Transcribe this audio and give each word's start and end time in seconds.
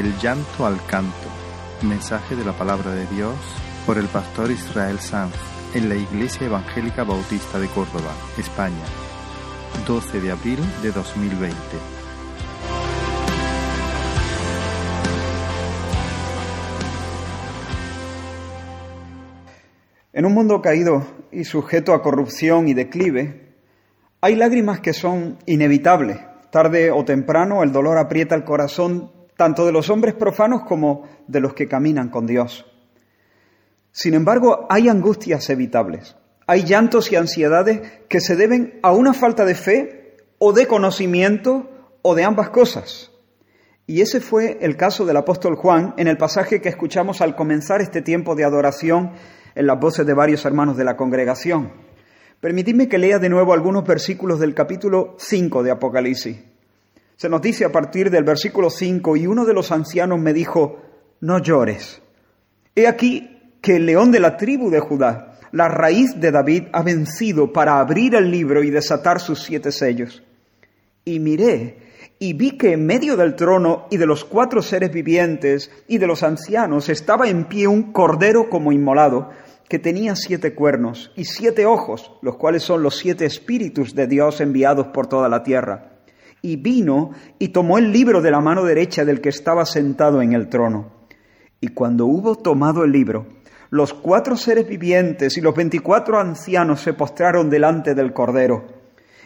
Del 0.00 0.16
llanto 0.18 0.64
al 0.64 0.82
canto. 0.86 1.28
Mensaje 1.82 2.34
de 2.34 2.42
la 2.42 2.54
palabra 2.54 2.94
de 2.94 3.06
Dios 3.08 3.34
por 3.84 3.98
el 3.98 4.06
pastor 4.06 4.50
Israel 4.50 4.98
Sanz 4.98 5.34
en 5.74 5.90
la 5.90 5.94
Iglesia 5.94 6.46
Evangélica 6.46 7.04
Bautista 7.04 7.58
de 7.58 7.66
Córdoba, 7.66 8.10
España. 8.38 8.82
12 9.86 10.22
de 10.22 10.30
abril 10.30 10.58
de 10.82 10.90
2020. 10.90 11.54
En 20.14 20.24
un 20.24 20.32
mundo 20.32 20.62
caído 20.62 21.04
y 21.30 21.44
sujeto 21.44 21.92
a 21.92 22.00
corrupción 22.00 22.68
y 22.68 22.72
declive, 22.72 23.52
hay 24.22 24.34
lágrimas 24.34 24.80
que 24.80 24.94
son 24.94 25.36
inevitables. 25.44 26.16
Tarde 26.50 26.90
o 26.90 27.04
temprano 27.04 27.62
el 27.62 27.70
dolor 27.70 27.98
aprieta 27.98 28.34
el 28.34 28.44
corazón 28.44 29.19
tanto 29.40 29.64
de 29.64 29.72
los 29.72 29.88
hombres 29.88 30.12
profanos 30.12 30.64
como 30.64 31.08
de 31.26 31.40
los 31.40 31.54
que 31.54 31.66
caminan 31.66 32.10
con 32.10 32.26
Dios. 32.26 32.66
Sin 33.90 34.12
embargo, 34.12 34.66
hay 34.68 34.90
angustias 34.90 35.48
evitables. 35.48 36.14
Hay 36.46 36.64
llantos 36.64 37.10
y 37.10 37.16
ansiedades 37.16 37.80
que 38.06 38.20
se 38.20 38.36
deben 38.36 38.78
a 38.82 38.92
una 38.92 39.14
falta 39.14 39.46
de 39.46 39.54
fe 39.54 40.18
o 40.36 40.52
de 40.52 40.66
conocimiento 40.66 41.70
o 42.02 42.14
de 42.14 42.22
ambas 42.22 42.50
cosas. 42.50 43.12
Y 43.86 44.02
ese 44.02 44.20
fue 44.20 44.58
el 44.60 44.76
caso 44.76 45.06
del 45.06 45.16
apóstol 45.16 45.56
Juan 45.56 45.94
en 45.96 46.06
el 46.06 46.18
pasaje 46.18 46.60
que 46.60 46.68
escuchamos 46.68 47.22
al 47.22 47.34
comenzar 47.34 47.80
este 47.80 48.02
tiempo 48.02 48.34
de 48.34 48.44
adoración 48.44 49.12
en 49.54 49.66
las 49.66 49.80
voces 49.80 50.04
de 50.04 50.12
varios 50.12 50.44
hermanos 50.44 50.76
de 50.76 50.84
la 50.84 50.98
congregación. 50.98 51.72
Permitidme 52.42 52.90
que 52.90 52.98
lea 52.98 53.18
de 53.18 53.30
nuevo 53.30 53.54
algunos 53.54 53.86
versículos 53.86 54.38
del 54.38 54.52
capítulo 54.52 55.14
5 55.18 55.62
de 55.62 55.70
Apocalipsis. 55.70 56.49
Se 57.20 57.28
nos 57.28 57.42
dice 57.42 57.66
a 57.66 57.70
partir 57.70 58.08
del 58.08 58.24
versículo 58.24 58.70
5, 58.70 59.14
y 59.18 59.26
uno 59.26 59.44
de 59.44 59.52
los 59.52 59.72
ancianos 59.72 60.18
me 60.18 60.32
dijo, 60.32 60.80
no 61.20 61.38
llores. 61.38 62.00
He 62.74 62.86
aquí 62.86 63.58
que 63.60 63.76
el 63.76 63.84
león 63.84 64.10
de 64.10 64.20
la 64.20 64.38
tribu 64.38 64.70
de 64.70 64.80
Judá, 64.80 65.38
la 65.52 65.68
raíz 65.68 66.18
de 66.18 66.30
David, 66.30 66.68
ha 66.72 66.82
vencido 66.82 67.52
para 67.52 67.78
abrir 67.78 68.14
el 68.14 68.30
libro 68.30 68.62
y 68.62 68.70
desatar 68.70 69.20
sus 69.20 69.42
siete 69.42 69.70
sellos. 69.70 70.22
Y 71.04 71.20
miré 71.20 71.90
y 72.18 72.32
vi 72.32 72.52
que 72.52 72.72
en 72.72 72.86
medio 72.86 73.18
del 73.18 73.36
trono 73.36 73.86
y 73.90 73.98
de 73.98 74.06
los 74.06 74.24
cuatro 74.24 74.62
seres 74.62 74.90
vivientes 74.90 75.70
y 75.88 75.98
de 75.98 76.06
los 76.06 76.22
ancianos 76.22 76.88
estaba 76.88 77.28
en 77.28 77.44
pie 77.48 77.66
un 77.66 77.92
cordero 77.92 78.48
como 78.48 78.72
inmolado, 78.72 79.28
que 79.68 79.78
tenía 79.78 80.16
siete 80.16 80.54
cuernos 80.54 81.12
y 81.16 81.26
siete 81.26 81.66
ojos, 81.66 82.12
los 82.22 82.38
cuales 82.38 82.62
son 82.62 82.82
los 82.82 82.96
siete 82.96 83.26
espíritus 83.26 83.94
de 83.94 84.06
Dios 84.06 84.40
enviados 84.40 84.86
por 84.86 85.06
toda 85.06 85.28
la 85.28 85.42
tierra. 85.42 85.89
Y 86.42 86.56
vino 86.56 87.10
y 87.38 87.48
tomó 87.48 87.78
el 87.78 87.92
libro 87.92 88.22
de 88.22 88.30
la 88.30 88.40
mano 88.40 88.64
derecha 88.64 89.04
del 89.04 89.20
que 89.20 89.28
estaba 89.28 89.64
sentado 89.66 90.22
en 90.22 90.32
el 90.32 90.48
trono. 90.48 90.92
Y 91.60 91.68
cuando 91.68 92.06
hubo 92.06 92.36
tomado 92.36 92.84
el 92.84 92.92
libro, 92.92 93.26
los 93.70 93.92
cuatro 93.92 94.36
seres 94.36 94.66
vivientes 94.66 95.36
y 95.36 95.40
los 95.40 95.54
veinticuatro 95.54 96.18
ancianos 96.18 96.80
se 96.80 96.94
postraron 96.94 97.50
delante 97.50 97.94
del 97.94 98.12
cordero 98.12 98.80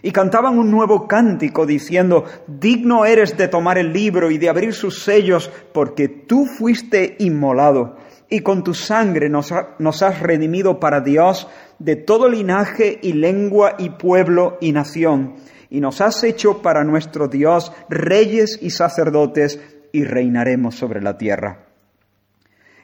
y 0.04 0.10
cantaban 0.12 0.58
un 0.58 0.70
nuevo 0.70 1.08
cántico 1.08 1.64
diciendo, 1.64 2.26
digno 2.46 3.06
eres 3.06 3.38
de 3.38 3.48
tomar 3.48 3.78
el 3.78 3.90
libro 3.90 4.30
y 4.30 4.36
de 4.36 4.50
abrir 4.50 4.74
sus 4.74 5.02
sellos, 5.02 5.50
porque 5.72 6.08
tú 6.08 6.44
fuiste 6.44 7.16
inmolado 7.20 7.96
y 8.28 8.40
con 8.40 8.62
tu 8.62 8.74
sangre 8.74 9.30
nos, 9.30 9.50
has 9.50 10.20
redimido 10.20 10.78
para 10.78 11.00
Dios 11.00 11.48
de 11.78 11.96
todo 11.96 12.28
linaje 12.28 12.98
y 13.00 13.14
lengua 13.14 13.76
y 13.78 13.90
pueblo 13.90 14.58
y 14.60 14.72
nación, 14.72 15.36
y 15.74 15.80
nos 15.80 16.00
has 16.00 16.22
hecho 16.22 16.62
para 16.62 16.84
nuestro 16.84 17.26
Dios 17.26 17.72
reyes 17.88 18.60
y 18.62 18.70
sacerdotes, 18.70 19.58
y 19.90 20.04
reinaremos 20.04 20.76
sobre 20.76 21.02
la 21.02 21.18
tierra. 21.18 21.66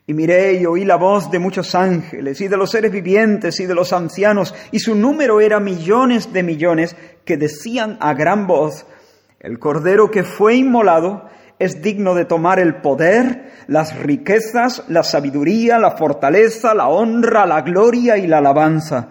Y 0.09 0.13
miré 0.13 0.55
y 0.55 0.67
oí 0.67 0.85
la 0.85 0.97
voz 0.97 1.31
de 1.31 1.39
muchos 1.39 1.77
ángeles 1.77 2.41
y 2.41 2.49
de 2.49 2.57
los 2.57 2.73
seres 2.73 2.91
vivientes 2.91 3.61
y 3.61 3.67
de 3.67 3.77
los 3.77 3.93
ancianos, 3.93 4.57
y 4.73 4.81
su 4.81 4.97
número 4.97 5.41
era 5.41 5.61
millones 5.61 6.33
de 6.33 6.43
millones, 6.43 6.97
que 7.25 7.37
decían 7.37 7.97
a 8.01 8.13
gran 8.15 8.49
voz, 8.49 8.87
el 9.39 9.61
Cordero 9.61 10.11
que 10.11 10.25
fue 10.25 10.57
inmolado 10.57 11.29
es 11.61 11.83
digno 11.83 12.17
de 12.17 12.25
tomar 12.25 12.59
el 12.59 12.81
poder, 12.81 13.53
las 13.69 13.97
riquezas, 13.97 14.83
la 14.89 15.05
sabiduría, 15.05 15.79
la 15.79 15.93
fortaleza, 15.93 16.75
la 16.75 16.89
honra, 16.89 17.47
la 17.47 17.61
gloria 17.63 18.19
y 18.19 18.27
la 18.27 18.39
alabanza. 18.39 19.11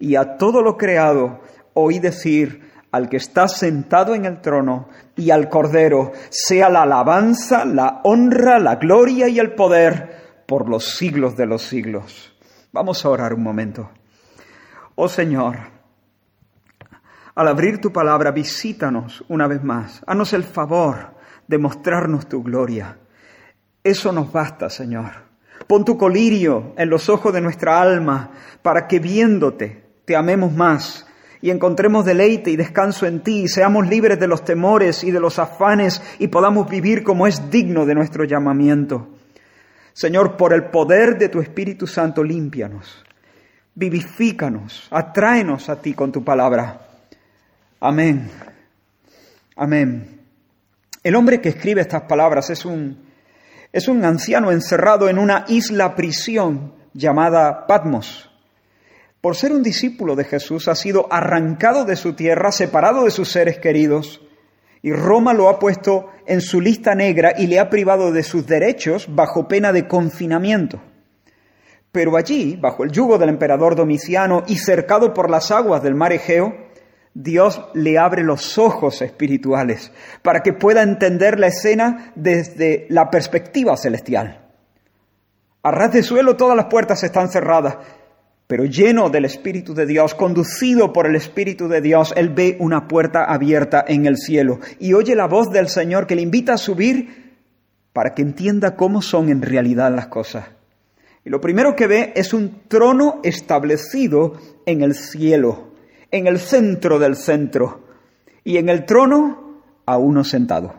Y 0.00 0.16
a 0.16 0.36
todo 0.36 0.62
lo 0.62 0.76
creado 0.76 1.42
oí 1.74 2.00
decir 2.00 2.69
al 2.92 3.08
que 3.08 3.16
está 3.16 3.48
sentado 3.48 4.14
en 4.14 4.24
el 4.24 4.40
trono 4.40 4.88
y 5.16 5.30
al 5.30 5.48
Cordero, 5.48 6.12
sea 6.30 6.68
la 6.68 6.82
alabanza, 6.82 7.64
la 7.64 8.00
honra, 8.04 8.58
la 8.58 8.76
gloria 8.76 9.28
y 9.28 9.38
el 9.38 9.54
poder 9.54 10.44
por 10.46 10.68
los 10.68 10.96
siglos 10.96 11.36
de 11.36 11.46
los 11.46 11.62
siglos. 11.62 12.36
Vamos 12.72 13.04
a 13.04 13.08
orar 13.08 13.34
un 13.34 13.42
momento. 13.42 13.90
Oh 14.96 15.08
Señor, 15.08 15.56
al 17.34 17.48
abrir 17.48 17.80
tu 17.80 17.92
palabra, 17.92 18.32
visítanos 18.32 19.24
una 19.28 19.46
vez 19.46 19.62
más. 19.62 20.02
Haznos 20.06 20.32
el 20.32 20.44
favor 20.44 21.14
de 21.46 21.58
mostrarnos 21.58 22.28
tu 22.28 22.42
gloria. 22.42 22.98
Eso 23.82 24.12
nos 24.12 24.30
basta, 24.30 24.68
Señor. 24.68 25.10
Pon 25.66 25.84
tu 25.84 25.96
colirio 25.96 26.74
en 26.76 26.90
los 26.90 27.08
ojos 27.08 27.32
de 27.32 27.40
nuestra 27.40 27.80
alma 27.80 28.30
para 28.62 28.86
que 28.86 28.98
viéndote 28.98 29.90
te 30.04 30.16
amemos 30.16 30.52
más 30.52 31.06
y 31.42 31.50
encontremos 31.50 32.04
deleite 32.04 32.50
y 32.50 32.56
descanso 32.56 33.06
en 33.06 33.20
ti 33.20 33.42
y 33.42 33.48
seamos 33.48 33.88
libres 33.88 34.18
de 34.20 34.26
los 34.26 34.44
temores 34.44 35.04
y 35.04 35.10
de 35.10 35.20
los 35.20 35.38
afanes 35.38 36.02
y 36.18 36.28
podamos 36.28 36.68
vivir 36.68 37.02
como 37.02 37.26
es 37.26 37.50
digno 37.50 37.86
de 37.86 37.94
nuestro 37.94 38.24
llamamiento. 38.24 39.08
Señor, 39.92 40.36
por 40.36 40.52
el 40.52 40.64
poder 40.64 41.18
de 41.18 41.28
tu 41.28 41.40
Espíritu 41.40 41.86
Santo, 41.86 42.22
límpianos, 42.22 43.04
vivifícanos, 43.74 44.88
atráenos 44.90 45.68
a 45.68 45.80
ti 45.80 45.94
con 45.94 46.12
tu 46.12 46.22
palabra. 46.22 46.80
Amén. 47.80 48.30
Amén. 49.56 50.20
El 51.02 51.16
hombre 51.16 51.40
que 51.40 51.48
escribe 51.48 51.80
estas 51.80 52.02
palabras 52.02 52.50
es 52.50 52.64
un, 52.64 52.98
es 53.72 53.88
un 53.88 54.04
anciano 54.04 54.52
encerrado 54.52 55.08
en 55.08 55.18
una 55.18 55.44
isla 55.48 55.94
prisión 55.94 56.74
llamada 56.92 57.66
Patmos. 57.66 58.29
Por 59.20 59.36
ser 59.36 59.52
un 59.52 59.62
discípulo 59.62 60.16
de 60.16 60.24
Jesús 60.24 60.66
ha 60.68 60.74
sido 60.74 61.06
arrancado 61.12 61.84
de 61.84 61.96
su 61.96 62.14
tierra, 62.14 62.52
separado 62.52 63.04
de 63.04 63.10
sus 63.10 63.30
seres 63.30 63.58
queridos, 63.58 64.22
y 64.82 64.92
Roma 64.92 65.34
lo 65.34 65.50
ha 65.50 65.58
puesto 65.58 66.06
en 66.26 66.40
su 66.40 66.60
lista 66.60 66.94
negra 66.94 67.34
y 67.36 67.46
le 67.46 67.58
ha 67.58 67.68
privado 67.68 68.12
de 68.12 68.22
sus 68.22 68.46
derechos 68.46 69.14
bajo 69.14 69.46
pena 69.46 69.72
de 69.72 69.86
confinamiento. 69.86 70.80
Pero 71.92 72.16
allí, 72.16 72.56
bajo 72.56 72.84
el 72.84 72.92
yugo 72.92 73.18
del 73.18 73.28
emperador 73.28 73.74
Domiciano 73.74 74.44
y 74.46 74.56
cercado 74.56 75.12
por 75.12 75.28
las 75.28 75.50
aguas 75.50 75.82
del 75.82 75.94
mar 75.94 76.12
Egeo, 76.12 76.54
Dios 77.12 77.60
le 77.74 77.98
abre 77.98 78.22
los 78.22 78.56
ojos 78.56 79.02
espirituales 79.02 79.92
para 80.22 80.40
que 80.40 80.54
pueda 80.54 80.82
entender 80.82 81.38
la 81.38 81.48
escena 81.48 82.12
desde 82.14 82.86
la 82.88 83.10
perspectiva 83.10 83.76
celestial. 83.76 84.46
A 85.62 85.70
ras 85.72 85.92
de 85.92 86.02
suelo 86.02 86.36
todas 86.36 86.56
las 86.56 86.66
puertas 86.66 87.02
están 87.02 87.28
cerradas 87.28 87.76
pero 88.50 88.64
lleno 88.64 89.10
del 89.10 89.26
Espíritu 89.26 89.74
de 89.74 89.86
Dios, 89.86 90.16
conducido 90.16 90.92
por 90.92 91.06
el 91.06 91.14
Espíritu 91.14 91.68
de 91.68 91.80
Dios, 91.80 92.12
él 92.16 92.30
ve 92.30 92.56
una 92.58 92.88
puerta 92.88 93.22
abierta 93.22 93.84
en 93.86 94.06
el 94.06 94.16
cielo 94.16 94.58
y 94.80 94.92
oye 94.92 95.14
la 95.14 95.28
voz 95.28 95.52
del 95.52 95.68
Señor 95.68 96.08
que 96.08 96.16
le 96.16 96.22
invita 96.22 96.54
a 96.54 96.58
subir 96.58 97.36
para 97.92 98.12
que 98.12 98.22
entienda 98.22 98.74
cómo 98.74 99.02
son 99.02 99.28
en 99.28 99.40
realidad 99.40 99.94
las 99.94 100.08
cosas. 100.08 100.46
Y 101.24 101.30
lo 101.30 101.40
primero 101.40 101.76
que 101.76 101.86
ve 101.86 102.12
es 102.16 102.34
un 102.34 102.62
trono 102.66 103.20
establecido 103.22 104.32
en 104.66 104.82
el 104.82 104.96
cielo, 104.96 105.68
en 106.10 106.26
el 106.26 106.40
centro 106.40 106.98
del 106.98 107.14
centro, 107.14 107.84
y 108.42 108.56
en 108.56 108.68
el 108.68 108.84
trono 108.84 109.60
a 109.86 109.96
uno 109.96 110.24
sentado. 110.24 110.74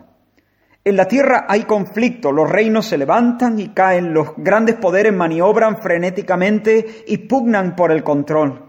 En 0.84 0.96
la 0.96 1.06
tierra 1.06 1.46
hay 1.48 1.62
conflicto, 1.62 2.32
los 2.32 2.50
reinos 2.50 2.86
se 2.86 2.98
levantan 2.98 3.60
y 3.60 3.68
caen, 3.68 4.12
los 4.12 4.30
grandes 4.36 4.74
poderes 4.74 5.12
maniobran 5.12 5.80
frenéticamente 5.80 7.04
y 7.06 7.18
pugnan 7.18 7.76
por 7.76 7.92
el 7.92 8.02
control. 8.02 8.64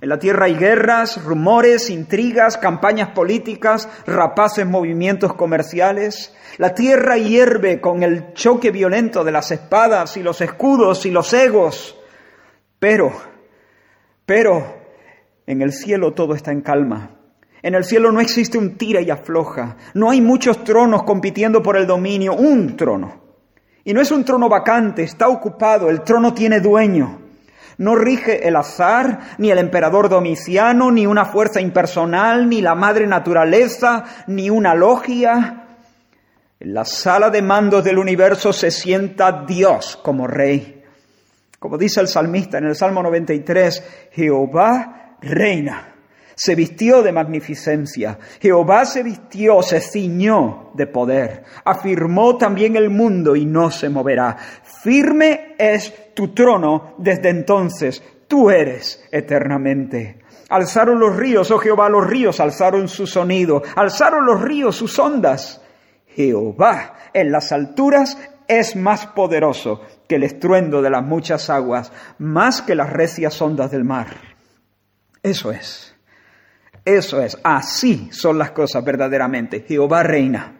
En 0.00 0.08
la 0.08 0.18
tierra 0.18 0.46
hay 0.46 0.54
guerras, 0.54 1.22
rumores, 1.22 1.90
intrigas, 1.90 2.56
campañas 2.56 3.10
políticas, 3.10 3.90
rapaces 4.06 4.64
movimientos 4.64 5.34
comerciales. 5.34 6.34
La 6.56 6.74
tierra 6.74 7.18
hierve 7.18 7.82
con 7.82 8.02
el 8.02 8.32
choque 8.32 8.70
violento 8.70 9.22
de 9.22 9.32
las 9.32 9.50
espadas 9.50 10.16
y 10.16 10.22
los 10.22 10.40
escudos 10.40 11.04
y 11.04 11.10
los 11.10 11.30
egos. 11.34 11.98
Pero, 12.78 13.12
pero, 14.24 14.78
en 15.46 15.60
el 15.60 15.74
cielo 15.74 16.14
todo 16.14 16.34
está 16.34 16.52
en 16.52 16.62
calma. 16.62 17.19
En 17.62 17.74
el 17.74 17.84
cielo 17.84 18.10
no 18.10 18.20
existe 18.20 18.56
un 18.56 18.76
tira 18.76 19.00
y 19.00 19.10
afloja. 19.10 19.76
No 19.94 20.10
hay 20.10 20.20
muchos 20.20 20.64
tronos 20.64 21.02
compitiendo 21.02 21.62
por 21.62 21.76
el 21.76 21.86
dominio. 21.86 22.34
Un 22.34 22.76
trono. 22.76 23.20
Y 23.84 23.92
no 23.92 24.00
es 24.00 24.10
un 24.10 24.24
trono 24.24 24.48
vacante, 24.48 25.02
está 25.02 25.28
ocupado. 25.28 25.90
El 25.90 26.02
trono 26.02 26.32
tiene 26.32 26.60
dueño. 26.60 27.18
No 27.78 27.96
rige 27.96 28.46
el 28.46 28.56
azar, 28.56 29.20
ni 29.38 29.50
el 29.50 29.58
emperador 29.58 30.08
Domiciano, 30.08 30.90
ni 30.90 31.06
una 31.06 31.24
fuerza 31.24 31.60
impersonal, 31.60 32.48
ni 32.48 32.60
la 32.60 32.74
madre 32.74 33.06
naturaleza, 33.06 34.04
ni 34.26 34.50
una 34.50 34.74
logia. 34.74 35.64
En 36.58 36.74
la 36.74 36.84
sala 36.84 37.30
de 37.30 37.40
mandos 37.40 37.82
del 37.82 37.98
universo 37.98 38.52
se 38.52 38.70
sienta 38.70 39.44
Dios 39.46 39.98
como 40.02 40.26
rey. 40.26 40.84
Como 41.58 41.78
dice 41.78 42.00
el 42.00 42.08
salmista 42.08 42.58
en 42.58 42.64
el 42.64 42.76
Salmo 42.76 43.02
93, 43.02 44.10
Jehová 44.12 45.16
reina 45.22 45.89
se 46.40 46.54
vistió 46.54 47.02
de 47.02 47.12
magnificencia. 47.12 48.18
Jehová 48.40 48.86
se 48.86 49.02
vistió, 49.02 49.60
se 49.60 49.78
ciñó 49.78 50.70
de 50.72 50.86
poder. 50.86 51.44
Afirmó 51.66 52.38
también 52.38 52.76
el 52.76 52.88
mundo 52.88 53.36
y 53.36 53.44
no 53.44 53.70
se 53.70 53.90
moverá. 53.90 54.38
Firme 54.82 55.54
es 55.58 56.14
tu 56.14 56.28
trono 56.28 56.94
desde 56.96 57.28
entonces. 57.28 58.02
Tú 58.26 58.48
eres 58.48 59.06
eternamente. 59.12 60.20
Alzaron 60.48 60.98
los 60.98 61.14
ríos, 61.14 61.50
oh 61.50 61.58
Jehová, 61.58 61.90
los 61.90 62.06
ríos 62.06 62.40
alzaron 62.40 62.88
su 62.88 63.06
sonido. 63.06 63.62
Alzaron 63.76 64.24
los 64.24 64.40
ríos 64.40 64.76
sus 64.76 64.98
ondas. 64.98 65.60
Jehová 66.06 66.94
en 67.12 67.32
las 67.32 67.52
alturas 67.52 68.16
es 68.48 68.76
más 68.76 69.06
poderoso 69.08 69.82
que 70.08 70.14
el 70.14 70.22
estruendo 70.22 70.80
de 70.80 70.88
las 70.88 71.04
muchas 71.04 71.50
aguas, 71.50 71.92
más 72.16 72.62
que 72.62 72.74
las 72.74 72.90
recias 72.90 73.42
ondas 73.42 73.70
del 73.70 73.84
mar. 73.84 74.06
Eso 75.22 75.52
es. 75.52 75.89
Eso 76.84 77.20
es, 77.20 77.38
así 77.42 78.08
son 78.12 78.38
las 78.38 78.52
cosas 78.52 78.84
verdaderamente. 78.84 79.64
Jehová 79.66 80.02
reina. 80.02 80.56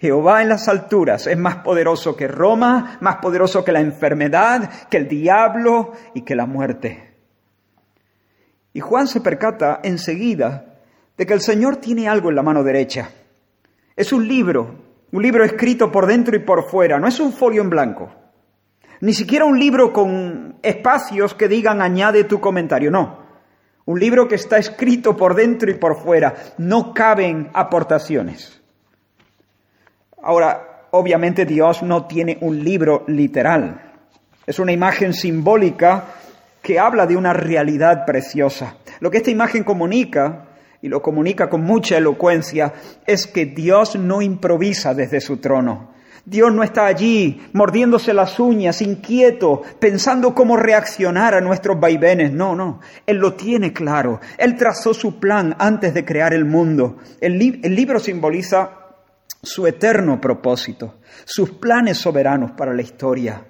Jehová 0.00 0.42
en 0.42 0.48
las 0.48 0.68
alturas 0.68 1.26
es 1.26 1.38
más 1.38 1.56
poderoso 1.56 2.16
que 2.16 2.28
Roma, 2.28 2.98
más 3.00 3.16
poderoso 3.16 3.64
que 3.64 3.72
la 3.72 3.80
enfermedad, 3.80 4.88
que 4.90 4.98
el 4.98 5.08
diablo 5.08 5.92
y 6.12 6.22
que 6.22 6.34
la 6.34 6.46
muerte. 6.46 7.14
Y 8.72 8.80
Juan 8.80 9.06
se 9.06 9.20
percata 9.20 9.80
enseguida 9.82 10.80
de 11.16 11.26
que 11.26 11.32
el 11.32 11.40
Señor 11.40 11.76
tiene 11.76 12.08
algo 12.08 12.28
en 12.28 12.36
la 12.36 12.42
mano 12.42 12.64
derecha. 12.64 13.08
Es 13.96 14.12
un 14.12 14.26
libro, 14.26 14.74
un 15.12 15.22
libro 15.22 15.44
escrito 15.44 15.92
por 15.92 16.06
dentro 16.06 16.36
y 16.36 16.40
por 16.40 16.68
fuera, 16.68 16.98
no 16.98 17.06
es 17.06 17.20
un 17.20 17.32
folio 17.32 17.62
en 17.62 17.70
blanco. 17.70 18.12
Ni 19.00 19.14
siquiera 19.14 19.44
un 19.44 19.58
libro 19.58 19.92
con 19.92 20.56
espacios 20.62 21.34
que 21.34 21.48
digan 21.48 21.80
añade 21.80 22.24
tu 22.24 22.40
comentario, 22.40 22.90
no. 22.90 23.23
Un 23.86 24.00
libro 24.00 24.26
que 24.26 24.36
está 24.36 24.58
escrito 24.58 25.16
por 25.16 25.34
dentro 25.34 25.70
y 25.70 25.74
por 25.74 26.00
fuera. 26.00 26.34
No 26.58 26.94
caben 26.94 27.50
aportaciones. 27.52 28.60
Ahora, 30.22 30.86
obviamente 30.92 31.44
Dios 31.44 31.82
no 31.82 32.06
tiene 32.06 32.38
un 32.40 32.64
libro 32.64 33.04
literal. 33.08 33.92
Es 34.46 34.58
una 34.58 34.72
imagen 34.72 35.12
simbólica 35.12 36.04
que 36.62 36.78
habla 36.78 37.06
de 37.06 37.16
una 37.16 37.34
realidad 37.34 38.06
preciosa. 38.06 38.76
Lo 39.00 39.10
que 39.10 39.18
esta 39.18 39.30
imagen 39.30 39.64
comunica, 39.64 40.46
y 40.80 40.88
lo 40.88 41.02
comunica 41.02 41.50
con 41.50 41.62
mucha 41.62 41.98
elocuencia, 41.98 42.72
es 43.06 43.26
que 43.26 43.44
Dios 43.44 43.96
no 43.96 44.22
improvisa 44.22 44.94
desde 44.94 45.20
su 45.20 45.36
trono. 45.38 45.93
Dios 46.26 46.54
no 46.54 46.62
está 46.62 46.86
allí 46.86 47.42
mordiéndose 47.52 48.14
las 48.14 48.40
uñas, 48.40 48.80
inquieto, 48.80 49.60
pensando 49.78 50.34
cómo 50.34 50.56
reaccionar 50.56 51.34
a 51.34 51.42
nuestros 51.42 51.78
vaivenes. 51.78 52.32
No, 52.32 52.56
no. 52.56 52.80
Él 53.06 53.18
lo 53.18 53.34
tiene 53.34 53.74
claro. 53.74 54.20
Él 54.38 54.56
trazó 54.56 54.94
su 54.94 55.20
plan 55.20 55.54
antes 55.58 55.92
de 55.92 56.04
crear 56.04 56.32
el 56.32 56.46
mundo. 56.46 56.96
El, 57.20 57.38
libro 57.38 58.00
simboliza 58.00 58.70
su 59.42 59.66
eterno 59.66 60.18
propósito, 60.18 60.94
sus 61.26 61.50
planes 61.50 61.98
soberanos 61.98 62.52
para 62.52 62.72
la 62.72 62.80
historia. 62.80 63.44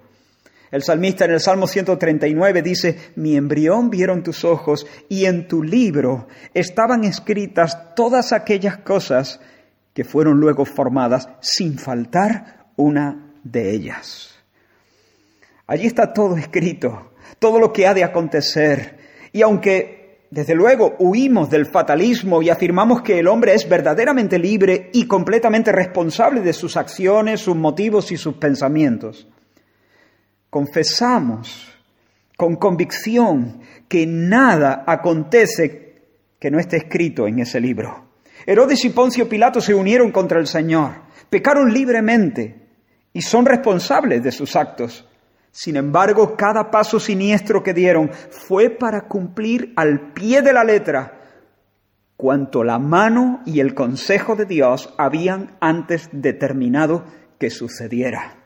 El 0.73 0.83
salmista 0.83 1.27
en 1.27 1.31
el 1.31 1.41
Salmo 1.41 1.69
139 1.69 2.61
dice, 2.61 3.13
mi 3.15 3.37
embrión 3.37 3.91
vieron 3.91 4.25
tus 4.25 4.45
ojos 4.45 4.85
y 5.09 5.27
en 5.27 5.47
tu 5.47 5.63
libro 5.63 6.27
estaban 6.53 7.05
escritas 7.05 7.95
todas 7.95 8.33
aquellas 8.33 8.79
cosas 8.79 9.39
que 9.93 10.03
fueron 10.03 10.41
luego 10.41 10.65
formadas 10.65 11.29
sin 11.41 11.79
faltar 11.79 12.64
una 12.77 13.33
de 13.43 13.71
ellas. 13.71 14.35
Allí 15.67 15.87
está 15.87 16.13
todo 16.13 16.37
escrito, 16.37 17.13
todo 17.39 17.59
lo 17.59 17.73
que 17.73 17.87
ha 17.87 17.95
de 17.95 18.05
acontecer. 18.05 18.99
Y 19.33 19.43
aunque, 19.43 20.27
desde 20.31 20.55
luego, 20.55 20.97
huimos 20.99 21.49
del 21.49 21.67
fatalismo 21.67 22.43
y 22.43 22.51
afirmamos 22.51 23.03
que 23.03 23.19
el 23.19 23.29
hombre 23.29 23.55
es 23.55 23.69
verdaderamente 23.69 24.39
libre 24.39 24.91
y 24.93 25.07
completamente 25.07 25.73
responsable 25.73 26.41
de 26.41 26.53
sus 26.53 26.77
acciones, 26.77 27.41
sus 27.41 27.57
motivos 27.57 28.13
y 28.13 28.17
sus 28.17 28.35
pensamientos, 28.35 29.27
confesamos 30.51 31.73
con 32.37 32.57
convicción 32.57 33.61
que 33.89 34.07
nada 34.07 34.85
acontece 34.87 36.03
que 36.39 36.51
no 36.51 36.59
esté 36.59 36.77
escrito 36.77 37.27
en 37.27 37.39
ese 37.39 37.61
libro. 37.61 38.05
Herodes 38.45 38.85
y 38.85 38.91
Poncio 38.91 39.29
Pilato 39.29 39.61
se 39.61 39.75
unieron 39.75 40.11
contra 40.11 40.39
el 40.39 40.47
Señor, 40.47 40.93
pecaron 41.31 41.73
libremente, 41.73 42.64
y 43.15 43.23
son 43.23 43.47
responsables 43.47 44.23
de 44.23 44.33
sus 44.33 44.57
actos. 44.57 45.09
Sin 45.51 45.77
embargo, 45.77 46.37
cada 46.37 46.71
paso 46.71 47.01
siniestro 47.01 47.63
que 47.63 47.73
dieron 47.73 48.11
fue 48.13 48.69
para 48.69 49.03
cumplir 49.03 49.73
al 49.77 50.13
pie 50.13 50.43
de 50.43 50.53
la 50.53 50.65
letra 50.65 51.21
cuanto 52.17 52.65
la 52.65 52.79
mano 52.79 53.41
y 53.47 53.61
el 53.61 53.75
consejo 53.75 54.37
de 54.37 54.47
Dios 54.47 54.93
habían 54.99 55.57
antes 55.61 56.09
determinado 56.13 57.05
que 57.39 57.51
sucediera. 57.51 58.39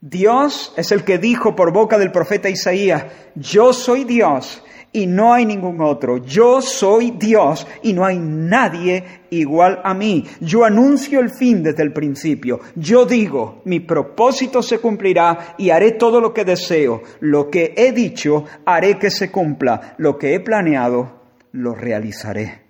Dios 0.00 0.74
es 0.76 0.92
el 0.92 1.04
que 1.04 1.16
dijo 1.16 1.56
por 1.56 1.72
boca 1.72 1.96
del 1.96 2.12
profeta 2.12 2.50
Isaías, 2.50 3.06
yo 3.34 3.72
soy 3.72 4.04
Dios 4.04 4.62
y 4.94 5.08
no 5.08 5.34
hay 5.34 5.44
ningún 5.44 5.80
otro. 5.82 6.18
Yo 6.18 6.62
soy 6.62 7.10
Dios 7.10 7.66
y 7.82 7.92
no 7.92 8.06
hay 8.06 8.18
nadie 8.18 9.04
igual 9.28 9.80
a 9.82 9.92
mí. 9.92 10.24
Yo 10.40 10.64
anuncio 10.64 11.18
el 11.18 11.30
fin 11.30 11.64
desde 11.64 11.82
el 11.82 11.92
principio. 11.92 12.60
Yo 12.76 13.04
digo, 13.04 13.60
mi 13.64 13.80
propósito 13.80 14.62
se 14.62 14.78
cumplirá 14.78 15.56
y 15.58 15.70
haré 15.70 15.92
todo 15.92 16.20
lo 16.20 16.32
que 16.32 16.44
deseo. 16.44 17.02
Lo 17.18 17.50
que 17.50 17.74
he 17.76 17.90
dicho, 17.90 18.44
haré 18.64 18.96
que 18.96 19.10
se 19.10 19.32
cumpla. 19.32 19.96
Lo 19.98 20.16
que 20.16 20.34
he 20.34 20.40
planeado, 20.40 21.20
lo 21.50 21.74
realizaré. 21.74 22.62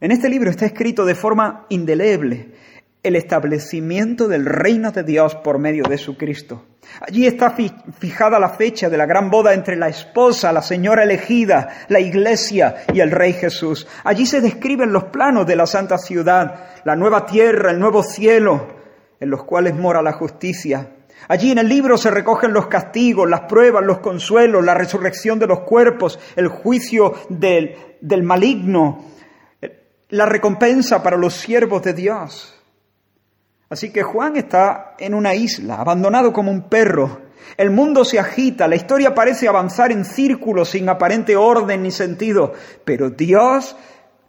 En 0.00 0.10
este 0.10 0.30
libro 0.30 0.50
está 0.50 0.64
escrito 0.64 1.04
de 1.04 1.14
forma 1.14 1.66
indeleble 1.68 2.52
el 3.02 3.14
establecimiento 3.14 4.26
del 4.26 4.46
reino 4.46 4.90
de 4.90 5.02
Dios 5.02 5.34
por 5.36 5.58
medio 5.58 5.84
de 5.84 5.98
su 5.98 6.16
Cristo. 6.16 6.64
Allí 7.00 7.26
está 7.26 7.54
fijada 7.98 8.38
la 8.38 8.48
fecha 8.48 8.88
de 8.88 8.96
la 8.96 9.06
gran 9.06 9.30
boda 9.30 9.52
entre 9.52 9.76
la 9.76 9.88
esposa, 9.88 10.52
la 10.52 10.62
señora 10.62 11.02
elegida, 11.02 11.68
la 11.88 12.00
iglesia 12.00 12.76
y 12.92 13.00
el 13.00 13.10
rey 13.10 13.34
Jesús. 13.34 13.86
Allí 14.04 14.24
se 14.24 14.40
describen 14.40 14.92
los 14.92 15.04
planos 15.04 15.46
de 15.46 15.56
la 15.56 15.66
santa 15.66 15.98
ciudad, 15.98 16.68
la 16.84 16.96
nueva 16.96 17.26
tierra, 17.26 17.70
el 17.70 17.78
nuevo 17.78 18.02
cielo, 18.02 18.68
en 19.20 19.30
los 19.30 19.44
cuales 19.44 19.74
mora 19.74 20.00
la 20.00 20.12
justicia. 20.12 20.90
Allí 21.28 21.50
en 21.50 21.58
el 21.58 21.68
libro 21.68 21.98
se 21.98 22.10
recogen 22.10 22.52
los 22.52 22.68
castigos, 22.68 23.28
las 23.28 23.42
pruebas, 23.42 23.84
los 23.84 23.98
consuelos, 23.98 24.64
la 24.64 24.74
resurrección 24.74 25.38
de 25.38 25.46
los 25.46 25.60
cuerpos, 25.60 26.18
el 26.36 26.48
juicio 26.48 27.14
del, 27.28 27.76
del 28.00 28.22
maligno, 28.22 29.04
la 30.10 30.26
recompensa 30.26 31.02
para 31.02 31.16
los 31.16 31.34
siervos 31.34 31.82
de 31.82 31.94
Dios. 31.94 32.55
Así 33.68 33.90
que 33.90 34.04
Juan 34.04 34.36
está 34.36 34.94
en 34.98 35.12
una 35.12 35.34
isla, 35.34 35.76
abandonado 35.76 36.32
como 36.32 36.52
un 36.52 36.68
perro. 36.68 37.22
El 37.56 37.70
mundo 37.70 38.04
se 38.04 38.18
agita, 38.18 38.68
la 38.68 38.76
historia 38.76 39.12
parece 39.12 39.48
avanzar 39.48 39.90
en 39.90 40.04
círculos 40.04 40.68
sin 40.68 40.88
aparente 40.88 41.34
orden 41.34 41.82
ni 41.82 41.90
sentido, 41.90 42.52
pero 42.84 43.10
Dios 43.10 43.76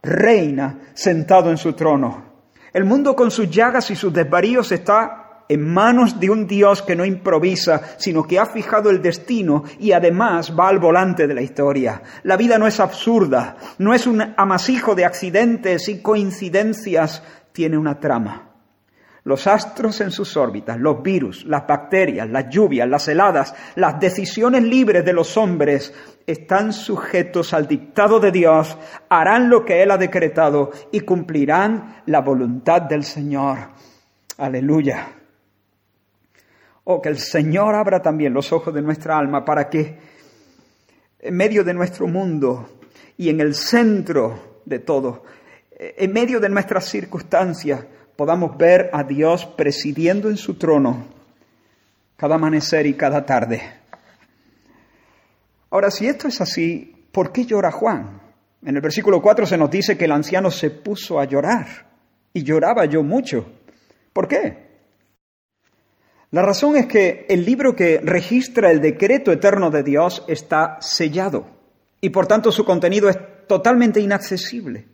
reina 0.01 0.79
sentado 0.95 1.51
en 1.51 1.57
su 1.57 1.73
trono. 1.73 2.25
El 2.73 2.85
mundo 2.85 3.15
con 3.15 3.29
sus 3.29 3.49
llagas 3.49 3.91
y 3.91 3.95
sus 3.95 4.11
desvaríos 4.11 4.71
está 4.71 5.43
en 5.49 5.71
manos 5.71 6.19
de 6.19 6.31
un 6.31 6.47
Dios 6.47 6.81
que 6.81 6.95
no 6.95 7.05
improvisa, 7.05 7.81
sino 7.97 8.23
que 8.23 8.39
ha 8.39 8.45
fijado 8.47 8.89
el 8.89 9.03
destino 9.03 9.63
y 9.79 9.91
además 9.91 10.51
va 10.57 10.67
al 10.67 10.79
volante 10.79 11.27
de 11.27 11.35
la 11.35 11.41
historia. 11.41 12.01
La 12.23 12.37
vida 12.37 12.57
no 12.57 12.65
es 12.65 12.79
absurda, 12.79 13.55
no 13.77 13.93
es 13.93 14.07
un 14.07 14.33
amasijo 14.35 14.95
de 14.95 15.05
accidentes 15.05 15.87
y 15.89 16.01
coincidencias, 16.01 17.21
tiene 17.53 17.77
una 17.77 17.99
trama 17.99 18.46
los 19.27 19.45
astros 19.45 19.99
en 19.99 20.09
sus 20.09 20.37
órbitas, 20.37 20.79
los 20.79 21.03
virus, 21.03 21.43
las 21.43 21.67
bacterias, 21.67 22.29
las 22.29 22.47
lluvias, 22.49 22.87
las 22.87 23.09
heladas, 23.09 23.53
las 23.75 23.99
decisiones 23.99 24.63
libres 24.63 25.03
de 25.03 25.11
los 25.11 25.35
hombres 25.35 25.93
están 26.25 26.71
sujetos 26.71 27.53
al 27.53 27.67
dictado 27.67 28.21
de 28.21 28.31
Dios, 28.31 28.77
harán 29.09 29.49
lo 29.49 29.65
que 29.65 29.83
Él 29.83 29.91
ha 29.91 29.97
decretado 29.97 30.71
y 30.93 31.01
cumplirán 31.01 32.03
la 32.05 32.21
voluntad 32.21 32.83
del 32.83 33.03
Señor. 33.03 33.57
Aleluya. 34.37 35.09
Oh, 36.85 37.01
que 37.01 37.09
el 37.09 37.17
Señor 37.17 37.75
abra 37.75 38.01
también 38.01 38.33
los 38.33 38.53
ojos 38.53 38.73
de 38.73 38.81
nuestra 38.81 39.17
alma 39.17 39.43
para 39.43 39.69
que 39.69 39.99
en 41.19 41.35
medio 41.35 41.65
de 41.65 41.73
nuestro 41.73 42.07
mundo 42.07 42.79
y 43.17 43.27
en 43.29 43.41
el 43.41 43.55
centro 43.55 44.61
de 44.63 44.79
todo, 44.79 45.23
en 45.77 46.13
medio 46.13 46.39
de 46.39 46.47
nuestras 46.47 46.85
circunstancias, 46.85 47.85
podamos 48.17 48.57
ver 48.57 48.89
a 48.91 49.03
Dios 49.03 49.45
presidiendo 49.45 50.29
en 50.29 50.37
su 50.37 50.55
trono 50.55 51.05
cada 52.17 52.35
amanecer 52.35 52.87
y 52.87 52.95
cada 52.95 53.25
tarde. 53.25 53.61
Ahora, 55.69 55.91
si 55.91 56.07
esto 56.07 56.27
es 56.27 56.41
así, 56.41 57.07
¿por 57.11 57.31
qué 57.31 57.45
llora 57.45 57.71
Juan? 57.71 58.19
En 58.63 58.75
el 58.75 58.81
versículo 58.81 59.21
4 59.21 59.45
se 59.45 59.57
nos 59.57 59.69
dice 59.69 59.97
que 59.97 60.05
el 60.05 60.11
anciano 60.11 60.49
se 60.49 60.71
puso 60.71 61.19
a 61.19 61.25
llorar 61.25 61.85
y 62.33 62.43
lloraba 62.43 62.85
yo 62.85 63.03
mucho. 63.03 63.45
¿Por 64.11 64.27
qué? 64.27 64.65
La 66.31 66.41
razón 66.41 66.75
es 66.75 66.87
que 66.87 67.25
el 67.29 67.45
libro 67.45 67.75
que 67.75 68.01
registra 68.03 68.71
el 68.71 68.81
decreto 68.81 69.31
eterno 69.31 69.69
de 69.69 69.83
Dios 69.83 70.25
está 70.27 70.77
sellado 70.81 71.45
y 72.01 72.09
por 72.09 72.27
tanto 72.27 72.51
su 72.51 72.65
contenido 72.65 73.09
es 73.09 73.17
totalmente 73.47 73.99
inaccesible. 74.01 74.87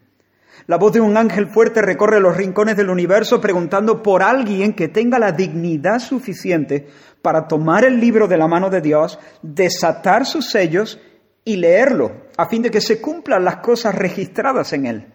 La 0.68 0.78
voz 0.78 0.94
de 0.94 1.02
un 1.02 1.18
ángel 1.18 1.48
fuerte 1.48 1.82
recorre 1.82 2.22
los 2.22 2.38
rincones 2.38 2.78
del 2.78 2.90
universo 2.90 3.42
preguntando 3.42 4.02
por 4.02 4.24
alguien 4.24 4.74
que 4.74 4.88
tenga 4.88 5.20
la 5.20 5.34
dignidad 5.34 6.00
suficiente 6.00 6.88
para 7.22 7.48
tomar 7.48 7.84
el 7.84 8.00
libro 8.00 8.28
de 8.28 8.38
la 8.38 8.48
mano 8.48 8.70
de 8.70 8.82
Dios, 8.82 9.20
desatar 9.42 10.26
sus 10.26 10.50
sellos 10.50 11.00
y 11.44 11.58
leerlo, 11.58 12.28
a 12.38 12.46
fin 12.46 12.62
de 12.62 12.72
que 12.72 12.80
se 12.80 13.02
cumplan 13.02 13.44
las 13.44 13.58
cosas 13.58 13.94
registradas 13.94 14.72
en 14.72 14.86
él. 14.86 15.14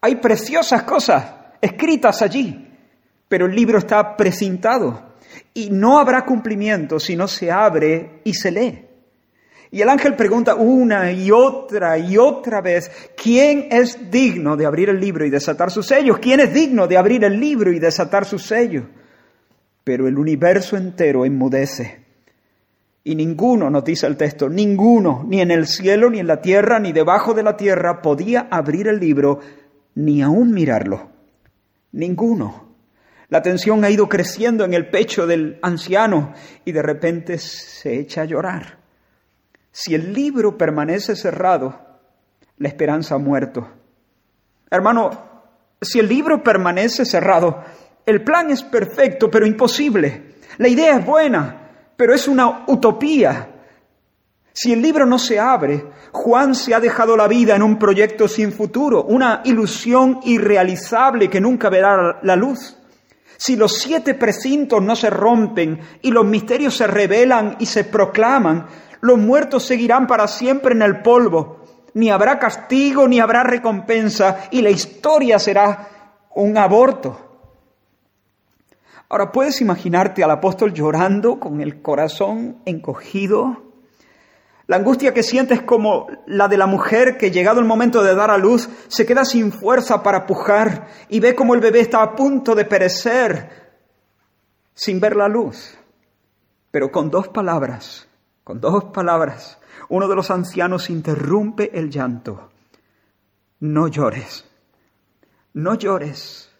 Hay 0.00 0.16
preciosas 0.16 0.84
cosas 0.84 1.24
escritas 1.60 2.22
allí, 2.22 2.68
pero 3.28 3.46
el 3.46 3.54
libro 3.54 3.78
está 3.78 4.16
precintado 4.16 5.10
y 5.52 5.68
no 5.70 5.98
habrá 5.98 6.24
cumplimiento 6.24 6.98
si 6.98 7.14
no 7.14 7.28
se 7.28 7.50
abre 7.50 8.20
y 8.24 8.32
se 8.32 8.50
lee. 8.50 8.89
Y 9.72 9.82
el 9.82 9.88
ángel 9.88 10.16
pregunta 10.16 10.56
una 10.56 11.12
y 11.12 11.30
otra 11.30 11.96
y 11.96 12.18
otra 12.18 12.60
vez, 12.60 12.90
¿quién 13.16 13.68
es 13.70 14.10
digno 14.10 14.56
de 14.56 14.66
abrir 14.66 14.88
el 14.88 14.98
libro 14.98 15.24
y 15.24 15.30
desatar 15.30 15.70
sus 15.70 15.86
sellos? 15.86 16.18
¿Quién 16.18 16.40
es 16.40 16.52
digno 16.52 16.88
de 16.88 16.96
abrir 16.96 17.22
el 17.22 17.38
libro 17.38 17.72
y 17.72 17.78
desatar 17.78 18.24
sus 18.24 18.42
sellos? 18.42 18.84
Pero 19.84 20.08
el 20.08 20.18
universo 20.18 20.76
entero 20.76 21.24
enmudece. 21.24 22.00
Y 23.04 23.14
ninguno, 23.14 23.70
nos 23.70 23.84
dice 23.84 24.08
el 24.08 24.16
texto, 24.16 24.48
ninguno, 24.48 25.24
ni 25.26 25.40
en 25.40 25.52
el 25.52 25.66
cielo, 25.66 26.10
ni 26.10 26.18
en 26.18 26.26
la 26.26 26.42
tierra, 26.42 26.80
ni 26.80 26.92
debajo 26.92 27.32
de 27.32 27.44
la 27.44 27.56
tierra, 27.56 28.02
podía 28.02 28.48
abrir 28.50 28.88
el 28.88 28.98
libro, 28.98 29.38
ni 29.94 30.20
aún 30.20 30.52
mirarlo. 30.52 31.10
Ninguno. 31.92 32.74
La 33.28 33.40
tensión 33.40 33.84
ha 33.84 33.90
ido 33.90 34.08
creciendo 34.08 34.64
en 34.64 34.74
el 34.74 34.90
pecho 34.90 35.28
del 35.28 35.60
anciano 35.62 36.34
y 36.64 36.72
de 36.72 36.82
repente 36.82 37.38
se 37.38 38.00
echa 38.00 38.22
a 38.22 38.24
llorar. 38.24 38.79
Si 39.72 39.94
el 39.94 40.12
libro 40.12 40.58
permanece 40.58 41.14
cerrado, 41.14 41.78
la 42.58 42.68
esperanza 42.68 43.14
ha 43.14 43.18
muerto. 43.18 43.68
Hermano, 44.70 45.10
si 45.80 45.98
el 45.98 46.08
libro 46.08 46.42
permanece 46.42 47.04
cerrado, 47.04 47.62
el 48.04 48.22
plan 48.22 48.50
es 48.50 48.62
perfecto, 48.62 49.30
pero 49.30 49.46
imposible. 49.46 50.34
La 50.58 50.68
idea 50.68 50.98
es 50.98 51.06
buena, 51.06 51.70
pero 51.96 52.12
es 52.12 52.26
una 52.28 52.64
utopía. 52.66 53.48
Si 54.52 54.72
el 54.72 54.82
libro 54.82 55.06
no 55.06 55.18
se 55.18 55.38
abre, 55.38 55.86
Juan 56.12 56.54
se 56.54 56.74
ha 56.74 56.80
dejado 56.80 57.16
la 57.16 57.28
vida 57.28 57.54
en 57.54 57.62
un 57.62 57.78
proyecto 57.78 58.26
sin 58.26 58.52
futuro, 58.52 59.04
una 59.04 59.42
ilusión 59.44 60.20
irrealizable 60.24 61.30
que 61.30 61.40
nunca 61.40 61.70
verá 61.70 62.18
la 62.22 62.36
luz. 62.36 62.76
Si 63.36 63.56
los 63.56 63.78
siete 63.78 64.14
precintos 64.14 64.82
no 64.82 64.94
se 64.96 65.08
rompen 65.08 65.80
y 66.02 66.10
los 66.10 66.26
misterios 66.26 66.76
se 66.76 66.86
revelan 66.86 67.56
y 67.58 67.64
se 67.64 67.84
proclaman, 67.84 68.66
los 69.00 69.18
muertos 69.18 69.64
seguirán 69.64 70.06
para 70.06 70.28
siempre 70.28 70.74
en 70.74 70.82
el 70.82 71.02
polvo. 71.02 71.60
Ni 71.94 72.10
habrá 72.10 72.38
castigo, 72.38 73.08
ni 73.08 73.20
habrá 73.20 73.42
recompensa, 73.42 74.48
y 74.50 74.62
la 74.62 74.70
historia 74.70 75.38
será 75.38 75.88
un 76.34 76.56
aborto. 76.56 77.30
Ahora, 79.08 79.32
¿puedes 79.32 79.60
imaginarte 79.60 80.22
al 80.22 80.30
apóstol 80.30 80.72
llorando 80.72 81.40
con 81.40 81.60
el 81.60 81.82
corazón 81.82 82.58
encogido? 82.64 83.70
La 84.68 84.76
angustia 84.76 85.12
que 85.12 85.24
sientes 85.24 85.62
como 85.62 86.06
la 86.26 86.46
de 86.46 86.56
la 86.56 86.66
mujer 86.66 87.18
que 87.18 87.32
llegado 87.32 87.58
el 87.58 87.66
momento 87.66 88.04
de 88.04 88.14
dar 88.14 88.30
a 88.30 88.38
luz 88.38 88.68
se 88.86 89.04
queda 89.04 89.24
sin 89.24 89.50
fuerza 89.50 90.00
para 90.04 90.26
pujar 90.26 90.86
y 91.08 91.18
ve 91.18 91.34
como 91.34 91.56
el 91.56 91.60
bebé 91.60 91.80
está 91.80 92.02
a 92.02 92.14
punto 92.14 92.54
de 92.54 92.64
perecer 92.64 93.50
sin 94.74 95.00
ver 95.00 95.16
la 95.16 95.26
luz. 95.26 95.76
Pero 96.70 96.92
con 96.92 97.10
dos 97.10 97.26
palabras, 97.26 98.06
con 98.50 98.60
dos 98.60 98.86
palabras, 98.86 99.60
uno 99.90 100.08
de 100.08 100.16
los 100.16 100.28
ancianos 100.28 100.90
interrumpe 100.90 101.70
el 101.72 101.88
llanto. 101.88 102.50
No 103.60 103.86
llores, 103.86 104.44
no 105.52 105.76
llores. 105.76 106.50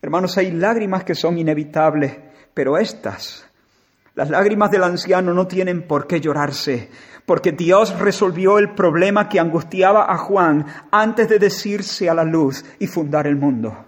Hermanos, 0.00 0.38
hay 0.38 0.50
lágrimas 0.50 1.04
que 1.04 1.14
son 1.14 1.36
inevitables, 1.36 2.16
pero 2.54 2.78
estas, 2.78 3.46
las 4.14 4.30
lágrimas 4.30 4.70
del 4.70 4.82
anciano 4.82 5.34
no 5.34 5.46
tienen 5.46 5.86
por 5.86 6.06
qué 6.06 6.22
llorarse, 6.22 6.88
porque 7.26 7.52
Dios 7.52 7.98
resolvió 7.98 8.56
el 8.56 8.74
problema 8.74 9.28
que 9.28 9.40
angustiaba 9.40 10.10
a 10.10 10.16
Juan 10.16 10.64
antes 10.90 11.28
de 11.28 11.38
decirse 11.38 12.08
a 12.08 12.14
la 12.14 12.24
luz 12.24 12.64
y 12.78 12.86
fundar 12.86 13.26
el 13.26 13.36
mundo. 13.36 13.87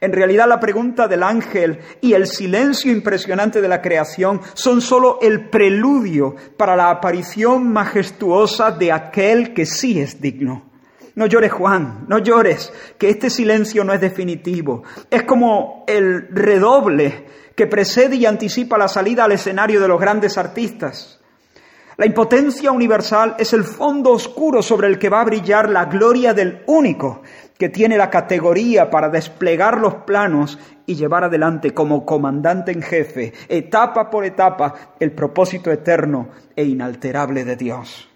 En 0.00 0.12
realidad 0.12 0.48
la 0.48 0.60
pregunta 0.60 1.08
del 1.08 1.22
ángel 1.22 1.80
y 2.00 2.14
el 2.14 2.26
silencio 2.26 2.90
impresionante 2.90 3.60
de 3.60 3.68
la 3.68 3.82
creación 3.82 4.40
son 4.54 4.80
sólo 4.80 5.18
el 5.20 5.50
preludio 5.50 6.34
para 6.56 6.74
la 6.74 6.88
aparición 6.88 7.70
majestuosa 7.70 8.70
de 8.70 8.92
aquel 8.92 9.52
que 9.52 9.66
sí 9.66 10.00
es 10.00 10.18
digno. 10.20 10.70
No 11.16 11.26
llores, 11.26 11.52
Juan, 11.52 12.06
no 12.08 12.18
llores, 12.18 12.72
que 12.96 13.10
este 13.10 13.28
silencio 13.28 13.84
no 13.84 13.92
es 13.92 14.00
definitivo. 14.00 14.84
Es 15.10 15.24
como 15.24 15.84
el 15.86 16.28
redoble 16.28 17.26
que 17.54 17.66
precede 17.66 18.16
y 18.16 18.24
anticipa 18.24 18.78
la 18.78 18.88
salida 18.88 19.24
al 19.24 19.32
escenario 19.32 19.80
de 19.80 19.88
los 19.88 20.00
grandes 20.00 20.38
artistas. 20.38 21.19
La 22.00 22.06
impotencia 22.06 22.72
universal 22.72 23.36
es 23.38 23.52
el 23.52 23.62
fondo 23.62 24.12
oscuro 24.12 24.62
sobre 24.62 24.88
el 24.88 24.98
que 24.98 25.10
va 25.10 25.20
a 25.20 25.24
brillar 25.26 25.68
la 25.68 25.84
gloria 25.84 26.32
del 26.32 26.62
único 26.66 27.20
que 27.58 27.68
tiene 27.68 27.98
la 27.98 28.08
categoría 28.08 28.88
para 28.88 29.10
desplegar 29.10 29.78
los 29.78 29.96
planos 30.06 30.58
y 30.86 30.94
llevar 30.94 31.24
adelante 31.24 31.74
como 31.74 32.06
comandante 32.06 32.72
en 32.72 32.80
jefe, 32.80 33.34
etapa 33.50 34.08
por 34.08 34.24
etapa, 34.24 34.94
el 34.98 35.12
propósito 35.12 35.70
eterno 35.70 36.30
e 36.56 36.64
inalterable 36.64 37.44
de 37.44 37.56
Dios. 37.56 38.09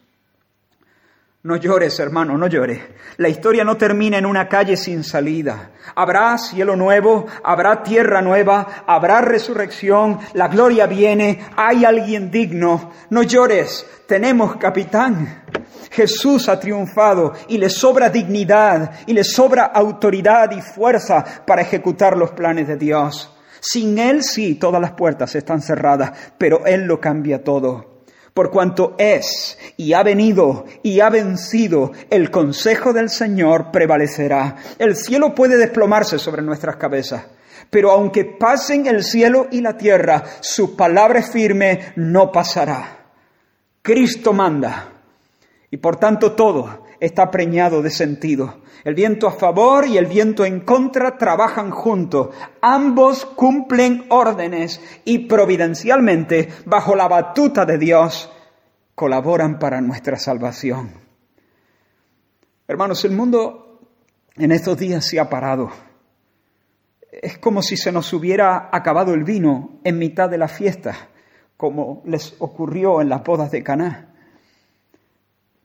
No 1.45 1.57
llores, 1.57 2.01
hermano, 2.01 2.39
no 2.39 2.47
llores. 2.47 2.81
La 3.19 3.29
historia 3.29 3.65
no 3.65 3.77
termina 3.77 4.17
en 4.17 4.25
una 4.25 4.49
calle 4.49 4.79
sin 4.79 5.05
salida. 5.05 5.73
Habrá 5.95 6.39
cielo 6.39 6.75
nuevo, 6.75 7.27
habrá 7.43 7.83
tierra 7.83 8.23
nueva, 8.23 8.85
habrá 8.87 9.21
resurrección, 9.21 10.21
la 10.33 10.49
gloria 10.49 10.87
viene, 10.87 11.45
hay 11.55 11.85
alguien 11.85 12.31
digno. 12.31 12.93
No 13.11 13.23
llores, 13.23 13.87
tenemos 14.09 14.57
capitán. 14.57 15.45
Jesús 15.91 16.49
ha 16.49 16.59
triunfado 16.59 17.35
y 17.49 17.59
le 17.59 17.69
sobra 17.69 18.09
dignidad 18.09 18.93
y 19.07 19.13
le 19.13 19.23
sobra 19.23 19.65
autoridad 19.65 20.51
y 20.51 20.63
fuerza 20.63 21.23
para 21.47 21.61
ejecutar 21.61 22.17
los 22.17 22.31
planes 22.31 22.69
de 22.69 22.79
Dios. 22.79 23.37
Sin 23.61 23.99
Él 23.99 24.23
sí, 24.23 24.55
todas 24.55 24.81
las 24.81 24.93
puertas 24.93 25.35
están 25.35 25.61
cerradas, 25.61 26.33
pero 26.39 26.65
Él 26.65 26.87
lo 26.87 26.99
cambia 26.99 27.45
todo 27.45 27.94
por 28.35 28.51
cuanto 28.51 28.97
es 28.99 29.57
y 29.77 29.93
ha 29.93 30.03
venido 30.03 30.67
y 30.83 30.99
ha 30.99 31.09
vencido, 31.09 31.93
el 32.11 32.33
consejo 32.33 32.93
del 32.93 33.09
Señor 33.09 33.71
prevalecerá. 33.71 34.57
El 34.79 34.97
cielo 34.97 35.35
puede 35.35 35.57
desplomarse 35.57 36.19
sobre 36.19 36.43
nuestras 36.43 36.77
cabezas, 36.77 37.25
pero 37.71 37.93
aunque 37.93 38.25
pasen 38.25 38.87
el 38.87 39.05
cielo 39.05 39.47
y 39.53 39.61
la 39.61 39.79
tierra, 39.79 40.25
su 40.41 40.75
palabra 40.75 41.23
firme 41.23 41.93
no 41.95 42.33
pasará. 42.33 43.05
Cristo 43.81 44.33
manda 44.33 44.91
y 45.71 45.77
por 45.77 45.97
tanto 45.97 46.33
todo 46.33 46.84
está 47.01 47.31
preñado 47.31 47.83
de 47.83 47.91
sentido. 47.91 48.63
El 48.85 48.95
viento 48.95 49.27
a 49.27 49.33
favor 49.33 49.87
y 49.87 49.97
el 49.97 50.07
viento 50.07 50.45
en 50.45 50.61
contra 50.61 51.17
trabajan 51.17 51.71
juntos. 51.71 52.35
Ambos 52.61 53.25
cumplen 53.25 54.05
órdenes 54.11 54.81
y 55.05 55.21
providencialmente, 55.21 56.51
bajo 56.67 56.95
la 56.95 57.09
batuta 57.09 57.65
de 57.65 57.79
Dios, 57.79 58.31
colaboran 58.95 59.59
para 59.59 59.81
nuestra 59.81 60.19
salvación. 60.19 60.93
Hermanos, 62.69 63.05
el 63.05 63.13
mundo 63.13 63.81
en 64.37 64.53
estos 64.53 64.79
días 64.79 65.05
se 65.07 65.19
ha 65.19 65.29
parado. 65.31 65.71
Es 67.11 67.39
como 67.39 67.63
si 67.63 67.77
se 67.77 67.93
nos 67.93 68.13
hubiera 68.13 68.69
acabado 68.73 69.15
el 69.15 69.25
vino 69.25 69.81
en 69.85 69.99
mitad 69.99 70.29
de 70.29 70.39
la 70.39 70.49
fiesta, 70.49 70.95
como 71.57 72.03
les 72.05 72.35
ocurrió 72.39 73.01
en 73.01 73.09
las 73.09 73.23
bodas 73.23 73.51
de 73.51 73.63
Caná. 73.63 74.14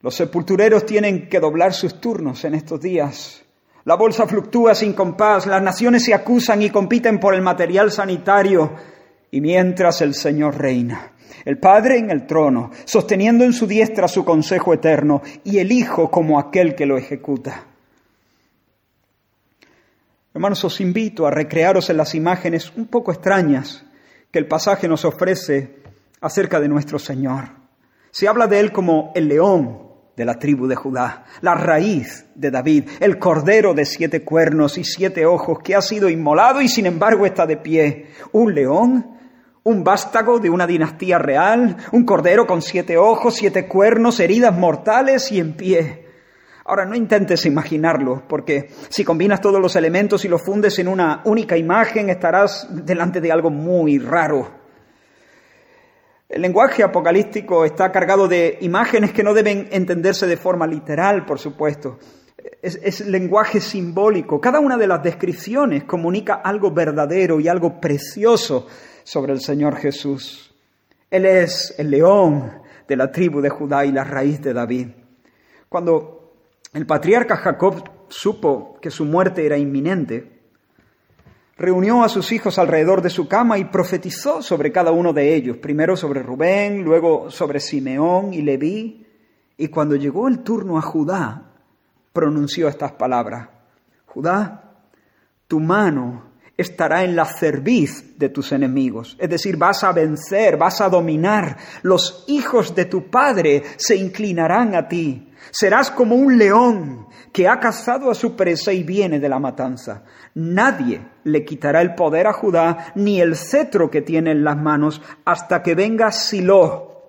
Los 0.02 0.14
sepultureros 0.14 0.86
tienen 0.86 1.28
que 1.28 1.40
doblar 1.40 1.74
sus 1.74 2.00
turnos 2.00 2.44
en 2.44 2.54
estos 2.54 2.80
días. 2.80 3.42
La 3.84 3.96
bolsa 3.96 4.26
fluctúa 4.26 4.74
sin 4.74 4.94
compás, 4.94 5.46
las 5.46 5.62
naciones 5.62 6.04
se 6.04 6.14
acusan 6.14 6.62
y 6.62 6.70
compiten 6.70 7.20
por 7.20 7.34
el 7.34 7.42
material 7.42 7.90
sanitario, 7.90 8.74
y 9.30 9.40
mientras 9.40 10.00
el 10.00 10.14
Señor 10.14 10.58
reina, 10.58 11.12
el 11.44 11.58
Padre 11.58 11.98
en 11.98 12.10
el 12.10 12.26
trono, 12.26 12.70
sosteniendo 12.84 13.44
en 13.44 13.52
su 13.52 13.66
diestra 13.66 14.08
su 14.08 14.24
consejo 14.24 14.72
eterno, 14.72 15.22
y 15.44 15.58
el 15.58 15.70
Hijo 15.70 16.10
como 16.10 16.38
aquel 16.38 16.74
que 16.74 16.86
lo 16.86 16.96
ejecuta. 16.96 17.66
Hermanos, 20.32 20.64
os 20.64 20.80
invito 20.80 21.26
a 21.26 21.30
recrearos 21.30 21.90
en 21.90 21.96
las 21.96 22.14
imágenes 22.14 22.72
un 22.76 22.86
poco 22.86 23.12
extrañas 23.12 23.84
que 24.30 24.38
el 24.38 24.46
pasaje 24.46 24.88
nos 24.88 25.04
ofrece 25.04 25.82
acerca 26.20 26.60
de 26.60 26.68
nuestro 26.68 26.98
Señor. 26.98 27.50
Se 28.10 28.28
habla 28.28 28.46
de 28.46 28.60
Él 28.60 28.72
como 28.72 29.12
el 29.14 29.28
león 29.28 29.89
de 30.20 30.26
la 30.26 30.38
tribu 30.38 30.66
de 30.66 30.76
Judá, 30.76 31.24
la 31.40 31.54
raíz 31.54 32.26
de 32.34 32.50
David, 32.50 32.90
el 33.00 33.18
cordero 33.18 33.72
de 33.72 33.86
siete 33.86 34.22
cuernos 34.22 34.76
y 34.76 34.84
siete 34.84 35.24
ojos 35.24 35.60
que 35.64 35.74
ha 35.74 35.80
sido 35.80 36.10
inmolado 36.10 36.60
y 36.60 36.68
sin 36.68 36.84
embargo 36.84 37.24
está 37.24 37.46
de 37.46 37.56
pie, 37.56 38.08
un 38.32 38.54
león, 38.54 39.16
un 39.62 39.82
vástago 39.82 40.38
de 40.38 40.50
una 40.50 40.66
dinastía 40.66 41.18
real, 41.18 41.74
un 41.92 42.04
cordero 42.04 42.46
con 42.46 42.60
siete 42.60 42.98
ojos, 42.98 43.36
siete 43.36 43.66
cuernos, 43.66 44.20
heridas 44.20 44.54
mortales 44.54 45.32
y 45.32 45.40
en 45.40 45.54
pie. 45.54 46.06
Ahora, 46.66 46.84
no 46.84 46.94
intentes 46.94 47.46
imaginarlo, 47.46 48.24
porque 48.28 48.68
si 48.90 49.04
combinas 49.04 49.40
todos 49.40 49.58
los 49.58 49.74
elementos 49.74 50.26
y 50.26 50.28
los 50.28 50.42
fundes 50.42 50.78
en 50.80 50.88
una 50.88 51.22
única 51.24 51.56
imagen, 51.56 52.10
estarás 52.10 52.68
delante 52.70 53.22
de 53.22 53.32
algo 53.32 53.48
muy 53.48 53.98
raro. 53.98 54.59
El 56.30 56.42
lenguaje 56.42 56.84
apocalíptico 56.84 57.64
está 57.64 57.90
cargado 57.90 58.28
de 58.28 58.58
imágenes 58.60 59.12
que 59.12 59.24
no 59.24 59.34
deben 59.34 59.66
entenderse 59.72 60.28
de 60.28 60.36
forma 60.36 60.64
literal, 60.64 61.26
por 61.26 61.40
supuesto. 61.40 61.98
Es, 62.62 63.00
lenguaje 63.00 63.60
simbólico. 63.60 64.40
Cada 64.40 64.60
una 64.60 64.76
de 64.76 64.86
las 64.86 65.02
descripciones 65.02 65.82
comunica 65.82 66.34
algo 66.34 66.70
verdadero 66.70 67.40
y 67.40 67.48
algo 67.48 67.80
precioso 67.80 68.68
sobre 69.02 69.32
el 69.32 69.40
Señor 69.40 69.74
Jesús. 69.74 70.54
Él 71.10 71.26
es 71.26 71.74
el 71.78 71.90
león 71.90 72.62
de 72.86 72.96
la 72.96 73.10
tribu 73.10 73.40
de 73.40 73.48
Judá 73.48 73.84
y 73.84 73.90
la 73.90 74.04
raíz 74.04 74.40
de 74.40 74.52
David. 74.52 74.86
Cuando 75.68 76.34
el 76.72 76.86
patriarca 76.86 77.38
Jacob 77.38 78.06
supo 78.08 78.78
que 78.80 78.90
su 78.90 79.04
muerte 79.04 79.44
era 79.44 79.58
inminente, 79.58 80.39
reunió 81.60 82.02
a 82.02 82.08
sus 82.08 82.32
hijos 82.32 82.58
alrededor 82.58 83.02
de 83.02 83.10
su 83.10 83.28
cama 83.28 83.58
y 83.58 83.66
profetizó 83.66 84.40
sobre 84.40 84.72
cada 84.72 84.92
uno 84.92 85.12
de 85.12 85.34
ellos, 85.34 85.58
primero 85.58 85.94
sobre 85.94 86.22
Rubén, 86.22 86.82
luego 86.82 87.30
sobre 87.30 87.60
Simeón 87.60 88.32
y 88.32 88.40
Leví, 88.40 89.06
y 89.58 89.68
cuando 89.68 89.94
llegó 89.94 90.26
el 90.26 90.38
turno 90.38 90.78
a 90.78 90.82
Judá, 90.82 91.52
pronunció 92.14 92.66
estas 92.66 92.92
palabras, 92.92 93.50
Judá, 94.06 94.72
tu 95.46 95.60
mano 95.60 96.29
estará 96.60 97.04
en 97.04 97.16
la 97.16 97.24
cerviz 97.24 98.18
de 98.18 98.28
tus 98.28 98.52
enemigos, 98.52 99.16
es 99.18 99.28
decir, 99.28 99.56
vas 99.56 99.82
a 99.84 99.92
vencer, 99.92 100.56
vas 100.56 100.80
a 100.80 100.88
dominar, 100.88 101.56
los 101.82 102.24
hijos 102.28 102.74
de 102.74 102.84
tu 102.84 103.10
padre 103.10 103.62
se 103.76 103.96
inclinarán 103.96 104.74
a 104.74 104.88
ti, 104.88 105.28
serás 105.50 105.90
como 105.90 106.14
un 106.14 106.38
león 106.38 107.06
que 107.32 107.48
ha 107.48 107.58
cazado 107.60 108.10
a 108.10 108.14
su 108.14 108.36
presa 108.36 108.72
y 108.72 108.82
viene 108.82 109.20
de 109.20 109.28
la 109.28 109.38
matanza. 109.38 110.02
Nadie 110.34 111.00
le 111.24 111.44
quitará 111.44 111.80
el 111.80 111.94
poder 111.94 112.26
a 112.26 112.32
Judá 112.32 112.92
ni 112.94 113.20
el 113.20 113.36
cetro 113.36 113.90
que 113.90 114.02
tiene 114.02 114.32
en 114.32 114.44
las 114.44 114.56
manos 114.56 115.00
hasta 115.24 115.62
que 115.62 115.74
venga 115.74 116.12
Silo, 116.12 117.08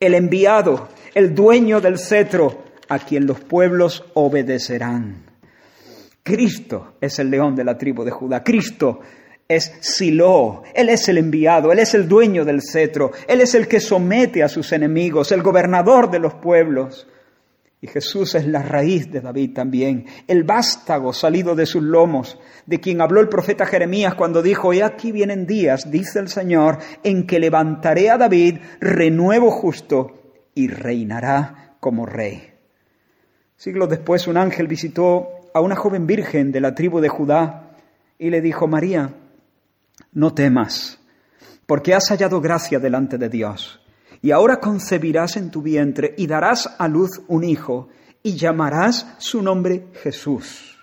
el 0.00 0.14
enviado, 0.14 0.88
el 1.14 1.34
dueño 1.34 1.80
del 1.80 1.98
cetro, 1.98 2.64
a 2.88 2.98
quien 2.98 3.26
los 3.26 3.40
pueblos 3.40 4.04
obedecerán. 4.14 5.27
Cristo 6.28 6.92
es 7.00 7.18
el 7.18 7.30
león 7.30 7.54
de 7.56 7.64
la 7.64 7.78
tribu 7.78 8.04
de 8.04 8.10
Judá. 8.10 8.44
Cristo 8.44 9.00
es 9.48 9.72
Silo, 9.80 10.62
Él 10.74 10.90
es 10.90 11.08
el 11.08 11.16
enviado, 11.16 11.72
Él 11.72 11.78
es 11.78 11.94
el 11.94 12.06
dueño 12.06 12.44
del 12.44 12.60
cetro, 12.60 13.12
Él 13.26 13.40
es 13.40 13.54
el 13.54 13.66
que 13.66 13.80
somete 13.80 14.42
a 14.42 14.48
sus 14.50 14.72
enemigos, 14.72 15.32
el 15.32 15.42
gobernador 15.42 16.10
de 16.10 16.18
los 16.18 16.34
pueblos. 16.34 17.08
Y 17.80 17.86
Jesús 17.86 18.34
es 18.34 18.46
la 18.46 18.62
raíz 18.62 19.10
de 19.10 19.22
David 19.22 19.54
también, 19.54 20.04
el 20.26 20.42
vástago 20.42 21.14
salido 21.14 21.54
de 21.54 21.64
sus 21.64 21.82
lomos, 21.82 22.38
de 22.66 22.78
quien 22.78 23.00
habló 23.00 23.20
el 23.20 23.30
profeta 23.30 23.64
Jeremías 23.64 24.14
cuando 24.14 24.42
dijo, 24.42 24.74
He 24.74 24.82
aquí 24.82 25.12
vienen 25.12 25.46
días, 25.46 25.90
dice 25.90 26.18
el 26.18 26.28
Señor, 26.28 26.76
en 27.04 27.26
que 27.26 27.38
levantaré 27.38 28.10
a 28.10 28.18
David 28.18 28.58
renuevo 28.80 29.50
justo 29.50 30.34
y 30.54 30.68
reinará 30.68 31.76
como 31.80 32.04
rey. 32.04 32.52
Siglos 33.56 33.88
después 33.88 34.28
un 34.28 34.36
ángel 34.36 34.66
visitó 34.66 35.37
a 35.54 35.60
una 35.60 35.76
joven 35.76 36.06
virgen 36.06 36.52
de 36.52 36.60
la 36.60 36.74
tribu 36.74 37.00
de 37.00 37.08
Judá 37.08 37.76
y 38.18 38.30
le 38.30 38.40
dijo, 38.40 38.66
María, 38.66 39.14
no 40.12 40.34
temas, 40.34 41.00
porque 41.66 41.94
has 41.94 42.08
hallado 42.08 42.40
gracia 42.40 42.78
delante 42.78 43.18
de 43.18 43.28
Dios 43.28 43.80
y 44.22 44.30
ahora 44.30 44.60
concebirás 44.60 45.36
en 45.36 45.50
tu 45.50 45.62
vientre 45.62 46.14
y 46.16 46.26
darás 46.26 46.74
a 46.78 46.88
luz 46.88 47.20
un 47.28 47.44
hijo 47.44 47.88
y 48.22 48.36
llamarás 48.36 49.06
su 49.18 49.42
nombre 49.42 49.86
Jesús. 50.02 50.76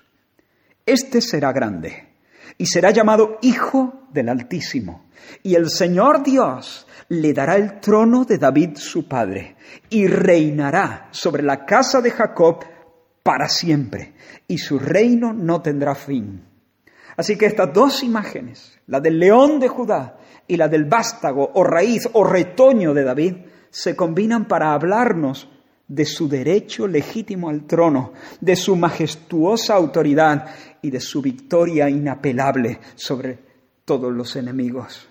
Este 0.86 1.22
será 1.22 1.52
grande 1.52 2.10
y 2.58 2.66
será 2.68 2.92
llamado 2.92 3.38
Hijo 3.42 4.08
del 4.12 4.30
Altísimo. 4.30 5.06
Y 5.44 5.56
el 5.56 5.70
Señor 5.70 6.24
Dios 6.24 6.88
le 7.10 7.34
dará 7.34 7.56
el 7.56 7.80
trono 7.80 8.26
de 8.26 8.38
David 8.38 8.78
su 8.78 9.08
padre 9.08 9.56
y 9.90 10.08
reinará 10.08 11.10
sobre 11.12 11.44
la 11.44 11.66
casa 11.66 12.02
de 12.02 12.12
Jacob 12.12 12.64
para 13.26 13.50
siempre 13.50 14.14
y 14.48 14.60
su 14.60 14.78
reino 14.78 15.34
no 15.34 15.60
tendrá 15.60 15.96
fin. 15.96 16.44
Así 17.18 17.36
que 17.36 17.48
estas 17.48 17.74
dos 17.74 18.04
imágenes, 18.04 18.78
la 18.86 19.00
del 19.00 19.18
león 19.18 19.60
de 19.60 19.68
Judá 19.68 20.20
y 20.48 20.58
la 20.58 20.68
del 20.68 20.86
vástago 20.86 21.50
o 21.56 21.64
raíz 21.64 22.08
o 22.14 22.24
retoño 22.24 22.94
de 22.94 23.04
David 23.04 23.36
se 23.72 23.96
combinan 23.96 24.48
para 24.48 24.74
hablarnos 24.74 25.50
de 25.88 26.06
su 26.06 26.30
derecho 26.30 26.88
legítimo 26.88 27.50
al 27.50 27.66
trono, 27.66 28.14
de 28.42 28.56
su 28.56 28.76
majestuosa 28.76 29.74
autoridad 29.74 30.46
y 30.84 30.92
de 30.92 31.00
su 31.00 31.20
victoria 31.20 31.90
inapelable 31.90 32.80
sobre 32.94 33.40
todos 33.86 34.14
los 34.14 34.36
enemigos. 34.36 35.10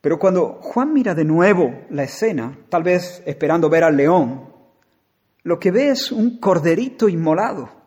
Pero 0.00 0.18
cuando 0.18 0.58
Juan 0.60 0.92
mira 0.92 1.14
de 1.14 1.24
nuevo 1.24 1.82
la 1.90 2.02
escena, 2.02 2.58
tal 2.68 2.82
vez 2.82 3.22
esperando 3.26 3.70
ver 3.70 3.84
al 3.84 3.96
león, 3.96 4.49
lo 5.42 5.58
que 5.58 5.70
ve 5.70 5.88
es 5.88 6.12
un 6.12 6.38
corderito 6.38 7.08
inmolado 7.08 7.80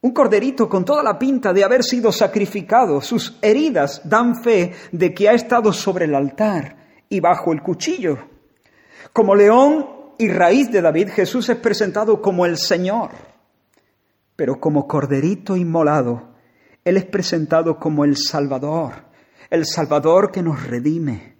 un 0.00 0.12
corderito 0.12 0.68
con 0.68 0.84
toda 0.84 1.02
la 1.02 1.18
pinta 1.18 1.52
de 1.52 1.64
haber 1.64 1.82
sido 1.82 2.12
sacrificado. 2.12 3.00
Sus 3.00 3.36
heridas 3.42 4.00
dan 4.04 4.42
fe 4.42 4.72
de 4.92 5.12
que 5.12 5.28
ha 5.28 5.32
estado 5.32 5.72
sobre 5.72 6.04
el 6.04 6.14
altar 6.14 6.76
y 7.08 7.18
bajo 7.18 7.52
el 7.52 7.62
cuchillo. 7.62 8.16
Como 9.12 9.34
león 9.34 9.86
y 10.18 10.28
raíz 10.28 10.70
de 10.70 10.82
David, 10.82 11.08
Jesús 11.08 11.48
es 11.48 11.56
presentado 11.56 12.22
como 12.22 12.46
el 12.46 12.56
Señor. 12.58 13.10
Pero 14.36 14.60
como 14.60 14.86
corderito 14.86 15.56
inmolado, 15.56 16.34
Él 16.84 16.96
es 16.96 17.04
presentado 17.04 17.80
como 17.80 18.04
el 18.04 18.16
Salvador, 18.16 18.92
el 19.50 19.66
Salvador 19.66 20.30
que 20.30 20.44
nos 20.44 20.64
redime. 20.64 21.37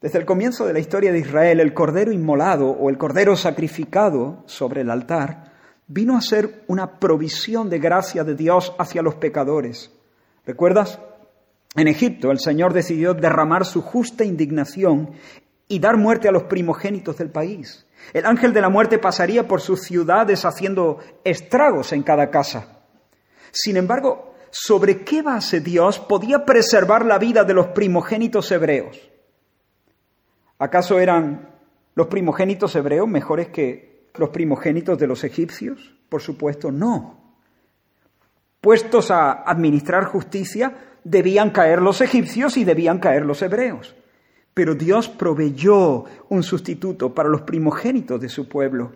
Desde 0.00 0.18
el 0.18 0.26
comienzo 0.26 0.66
de 0.66 0.74
la 0.74 0.78
historia 0.78 1.10
de 1.10 1.20
Israel, 1.20 1.58
el 1.58 1.72
cordero 1.72 2.12
inmolado 2.12 2.68
o 2.68 2.90
el 2.90 2.98
cordero 2.98 3.34
sacrificado 3.34 4.42
sobre 4.44 4.82
el 4.82 4.90
altar 4.90 5.52
vino 5.86 6.18
a 6.18 6.20
ser 6.20 6.64
una 6.66 6.98
provisión 6.98 7.70
de 7.70 7.78
gracia 7.78 8.22
de 8.22 8.34
Dios 8.34 8.74
hacia 8.78 9.00
los 9.00 9.14
pecadores. 9.14 9.90
¿Recuerdas? 10.44 11.00
En 11.76 11.88
Egipto 11.88 12.30
el 12.30 12.40
Señor 12.40 12.74
decidió 12.74 13.14
derramar 13.14 13.64
su 13.64 13.80
justa 13.80 14.22
indignación 14.22 15.12
y 15.66 15.78
dar 15.78 15.96
muerte 15.96 16.28
a 16.28 16.32
los 16.32 16.44
primogénitos 16.44 17.16
del 17.16 17.30
país. 17.30 17.86
El 18.12 18.26
ángel 18.26 18.52
de 18.52 18.60
la 18.60 18.68
muerte 18.68 18.98
pasaría 18.98 19.48
por 19.48 19.62
sus 19.62 19.80
ciudades 19.80 20.44
haciendo 20.44 20.98
estragos 21.24 21.94
en 21.94 22.02
cada 22.02 22.30
casa. 22.30 22.80
Sin 23.50 23.78
embargo, 23.78 24.34
¿sobre 24.50 25.04
qué 25.04 25.22
base 25.22 25.60
Dios 25.60 25.98
podía 25.98 26.44
preservar 26.44 27.06
la 27.06 27.18
vida 27.18 27.44
de 27.44 27.54
los 27.54 27.68
primogénitos 27.68 28.52
hebreos? 28.52 29.15
¿Acaso 30.58 30.98
eran 30.98 31.50
los 31.94 32.06
primogénitos 32.06 32.74
hebreos 32.76 33.08
mejores 33.08 33.48
que 33.48 34.08
los 34.16 34.30
primogénitos 34.30 34.98
de 34.98 35.06
los 35.06 35.24
egipcios? 35.24 35.94
Por 36.08 36.22
supuesto, 36.22 36.70
no. 36.70 37.20
Puestos 38.60 39.10
a 39.10 39.32
administrar 39.42 40.04
justicia, 40.04 40.72
debían 41.04 41.50
caer 41.50 41.82
los 41.82 42.00
egipcios 42.00 42.56
y 42.56 42.64
debían 42.64 42.98
caer 42.98 43.24
los 43.26 43.42
hebreos. 43.42 43.94
Pero 44.54 44.74
Dios 44.74 45.08
proveyó 45.08 46.04
un 46.30 46.42
sustituto 46.42 47.14
para 47.14 47.28
los 47.28 47.42
primogénitos 47.42 48.20
de 48.20 48.28
su 48.28 48.48
pueblo. 48.48 48.92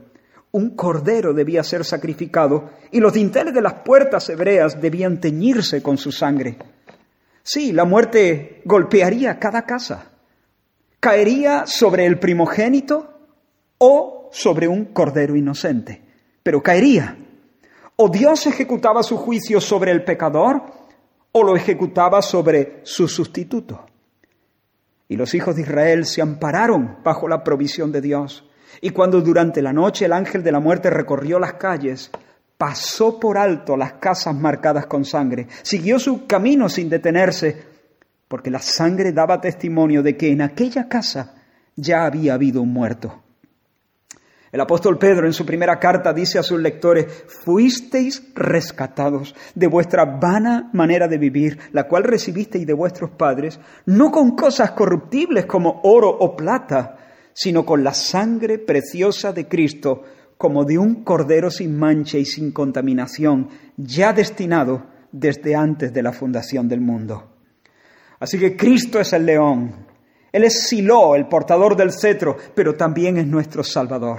Un 0.53 0.75
cordero 0.75 1.35
debía 1.35 1.63
ser 1.63 1.85
sacrificado 1.85 2.71
y 2.91 2.99
los 2.99 3.13
dinteles 3.13 3.55
de 3.55 3.61
las 3.61 3.75
puertas 3.75 4.29
hebreas 4.31 4.81
debían 4.81 5.21
teñirse 5.21 5.83
con 5.83 5.99
su 5.99 6.11
sangre. 6.11 6.57
Sí, 7.43 7.73
la 7.73 7.85
muerte 7.85 8.63
golpearía 8.65 9.39
cada 9.39 9.63
casa. 9.63 10.10
Caería 11.01 11.65
sobre 11.67 12.05
el 12.05 12.19
primogénito 12.19 13.13
o 13.79 14.29
sobre 14.33 14.69
un 14.69 14.87
cordero 14.87 15.35
inocente, 15.35 16.03
pero 16.43 16.63
caería. 16.63 17.17
O 17.97 18.09
Dios 18.09 18.47
ejecutaba 18.47 19.03
su 19.03 19.17
juicio 19.17 19.61
sobre 19.61 19.93
el 19.93 20.05
pecador 20.05 20.63
o 21.33 21.43
lo 21.43 21.57
ejecutaba 21.57 22.21
sobre 22.23 22.81
su 22.83 23.09
sustituto. 23.09 23.87
Y 25.09 25.17
los 25.17 25.35
hijos 25.35 25.57
de 25.57 25.63
Israel 25.63 26.05
se 26.05 26.23
ampararon 26.23 26.99
bajo 27.03 27.29
la 27.29 27.43
provisión 27.43 27.91
de 27.93 28.01
Dios. 28.01 28.49
Y 28.81 28.91
cuando 28.91 29.21
durante 29.21 29.63
la 29.63 29.73
noche 29.73 30.05
el 30.05 30.13
ángel 30.13 30.43
de 30.43 30.53
la 30.53 30.61
muerte 30.61 30.91
recorrió 30.91 31.39
las 31.39 31.55
calles, 31.55 32.11
pasó 32.57 33.19
por 33.19 33.39
alto 33.39 33.77
las 33.77 33.95
casas 33.95 34.35
marcadas 34.35 34.87
con 34.87 35.05
sangre, 35.05 35.49
siguió 35.63 35.99
su 35.99 36.27
camino 36.27 36.69
sin 36.69 36.91
detenerse, 36.91 37.70
porque 38.31 38.49
la 38.49 38.61
sangre 38.61 39.11
daba 39.11 39.41
testimonio 39.41 40.05
de 40.05 40.17
que 40.17 40.31
en 40.31 40.41
aquella 40.41 40.89
casa 40.89 41.35
ya 41.75 42.05
había 42.05 42.35
habido 42.35 42.63
un 42.63 42.73
muerto. 42.73 43.25
El 44.53 44.61
apóstol 44.61 44.99
Pedro 44.99 45.27
en 45.27 45.33
su 45.33 45.45
primera 45.45 45.81
carta 45.81 46.13
dice 46.13 46.39
a 46.39 46.45
sus 46.45 46.61
lectores, 46.61 47.25
fuisteis 47.27 48.33
rescatados 48.37 49.35
de 49.57 49.67
vuestra 49.67 50.05
vana 50.05 50.71
manera 50.73 51.09
de 51.09 51.19
vivir, 51.19 51.59
la 51.73 51.89
cual 51.89 52.05
recibisteis 52.05 52.65
de 52.65 52.73
vuestros 52.73 53.11
padres, 53.11 53.59
no 53.87 54.13
con 54.13 54.37
cosas 54.37 54.71
corruptibles 54.71 55.47
como 55.47 55.81
oro 55.83 56.09
o 56.09 56.37
plata, 56.37 56.99
sino 57.33 57.67
con 57.67 57.83
la 57.83 57.95
sangre 57.95 58.61
preciosa 58.61 59.33
de 59.33 59.49
Cristo, 59.49 60.05
como 60.39 60.65
de 60.65 60.79
un 60.79 61.03
cordero 61.03 61.51
sin 61.51 61.77
mancha 61.77 62.17
y 62.17 62.25
sin 62.25 62.53
contaminación, 62.53 63.49
ya 63.77 64.13
destinado 64.13 64.87
desde 65.11 65.57
antes 65.57 65.93
de 65.93 66.03
la 66.05 66.13
fundación 66.13 66.69
del 66.69 66.81
mundo. 66.81 67.40
Así 68.21 68.39
que 68.39 68.55
Cristo 68.55 69.01
es 69.01 69.15
el 69.15 69.25
león, 69.25 69.87
Él 70.31 70.45
es 70.45 70.69
Silo, 70.69 71.17
el 71.17 71.27
portador 71.27 71.75
del 71.75 71.91
cetro, 71.91 72.37
pero 72.55 72.75
también 72.75 73.17
es 73.17 73.27
nuestro 73.27 73.65
Salvador. 73.65 74.19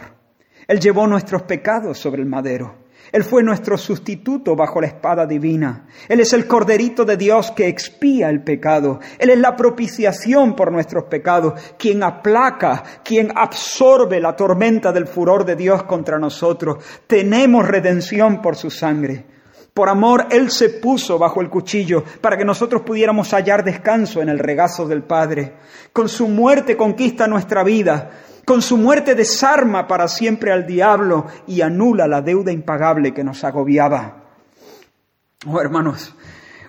Él 0.67 0.79
llevó 0.79 1.05
nuestros 1.05 1.43
pecados 1.43 1.99
sobre 1.99 2.21
el 2.21 2.27
madero. 2.27 2.81
Él 3.11 3.23
fue 3.23 3.43
nuestro 3.43 3.77
sustituto 3.77 4.55
bajo 4.55 4.79
la 4.79 4.87
espada 4.87 5.25
divina. 5.25 5.85
Él 6.07 6.21
es 6.21 6.33
el 6.33 6.47
Corderito 6.47 7.03
de 7.03 7.17
Dios 7.17 7.51
que 7.51 7.67
expía 7.67 8.29
el 8.29 8.41
pecado. 8.41 8.99
Él 9.19 9.29
es 9.29 9.37
la 9.37 9.55
propiciación 9.55 10.55
por 10.55 10.71
nuestros 10.71 11.05
pecados, 11.05 11.75
quien 11.77 12.03
aplaca, 12.03 12.83
quien 13.03 13.31
absorbe 13.35 14.19
la 14.19 14.35
tormenta 14.35 14.91
del 14.91 15.07
furor 15.07 15.45
de 15.45 15.55
Dios 15.55 15.83
contra 15.83 16.17
nosotros. 16.17 16.83
Tenemos 17.05 17.67
redención 17.67 18.41
por 18.41 18.55
su 18.55 18.69
sangre. 18.71 19.25
Por 19.73 19.89
amor, 19.89 20.27
Él 20.31 20.51
se 20.51 20.69
puso 20.69 21.17
bajo 21.17 21.41
el 21.41 21.49
cuchillo 21.49 22.03
para 22.21 22.37
que 22.37 22.45
nosotros 22.45 22.81
pudiéramos 22.81 23.31
hallar 23.33 23.63
descanso 23.63 24.21
en 24.21 24.29
el 24.29 24.39
regazo 24.39 24.87
del 24.87 25.03
Padre. 25.03 25.53
Con 25.93 26.09
su 26.09 26.27
muerte 26.27 26.75
conquista 26.75 27.27
nuestra 27.27 27.63
vida 27.63 28.11
con 28.45 28.61
su 28.61 28.77
muerte 28.77 29.15
desarma 29.15 29.87
para 29.87 30.07
siempre 30.07 30.51
al 30.51 30.65
diablo 30.65 31.27
y 31.47 31.61
anula 31.61 32.07
la 32.07 32.21
deuda 32.21 32.51
impagable 32.51 33.13
que 33.13 33.23
nos 33.23 33.43
agobiaba. 33.43 34.23
Oh, 35.47 35.61
hermanos, 35.61 36.15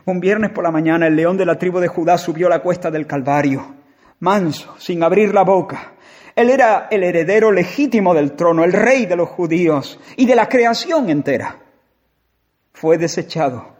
un 0.04 0.20
viernes 0.20 0.50
por 0.50 0.64
la 0.64 0.70
mañana 0.70 1.06
el 1.06 1.16
león 1.16 1.36
de 1.36 1.46
la 1.46 1.58
tribu 1.58 1.80
de 1.80 1.88
Judá 1.88 2.18
subió 2.18 2.48
la 2.48 2.62
cuesta 2.62 2.90
del 2.90 3.06
Calvario, 3.06 3.74
manso, 4.20 4.74
sin 4.78 5.02
abrir 5.02 5.34
la 5.34 5.42
boca. 5.42 5.94
Él 6.34 6.50
era 6.50 6.88
el 6.90 7.04
heredero 7.04 7.50
legítimo 7.50 8.14
del 8.14 8.32
trono, 8.32 8.64
el 8.64 8.72
rey 8.72 9.06
de 9.06 9.16
los 9.16 9.28
judíos 9.28 9.98
y 10.16 10.26
de 10.26 10.34
la 10.34 10.48
creación 10.48 11.10
entera. 11.10 11.56
Fue 12.72 12.98
desechado 12.98 13.76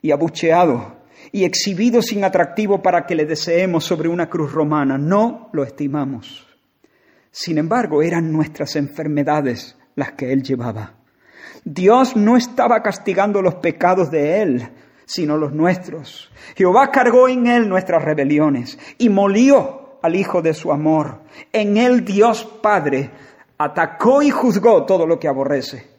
y 0.00 0.10
abucheado 0.10 1.02
y 1.30 1.44
exhibido 1.44 2.02
sin 2.02 2.24
atractivo 2.24 2.82
para 2.82 3.06
que 3.06 3.14
le 3.14 3.24
deseemos 3.24 3.84
sobre 3.84 4.08
una 4.08 4.28
cruz 4.28 4.52
romana. 4.52 4.98
No 4.98 5.50
lo 5.52 5.62
estimamos. 5.62 6.46
Sin 7.30 7.58
embargo, 7.58 8.02
eran 8.02 8.32
nuestras 8.32 8.76
enfermedades 8.76 9.76
las 9.94 10.12
que 10.12 10.32
Él 10.32 10.42
llevaba. 10.42 10.94
Dios 11.64 12.16
no 12.16 12.36
estaba 12.36 12.82
castigando 12.82 13.40
los 13.40 13.56
pecados 13.56 14.10
de 14.10 14.42
Él, 14.42 14.68
sino 15.04 15.36
los 15.36 15.52
nuestros. 15.52 16.30
Jehová 16.56 16.90
cargó 16.90 17.28
en 17.28 17.46
Él 17.46 17.68
nuestras 17.68 18.04
rebeliones 18.04 18.78
y 18.98 19.08
molió 19.08 19.98
al 20.02 20.16
Hijo 20.16 20.42
de 20.42 20.54
su 20.54 20.72
amor. 20.72 21.20
En 21.52 21.76
Él 21.76 22.04
Dios 22.04 22.44
Padre 22.62 23.10
atacó 23.58 24.22
y 24.22 24.30
juzgó 24.30 24.84
todo 24.84 25.06
lo 25.06 25.18
que 25.18 25.28
aborrece. 25.28 25.91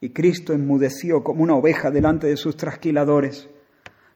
Y 0.00 0.10
Cristo 0.10 0.52
enmudeció 0.52 1.22
como 1.22 1.42
una 1.42 1.54
oveja 1.54 1.90
delante 1.90 2.26
de 2.26 2.36
sus 2.36 2.56
trasquiladores. 2.56 3.48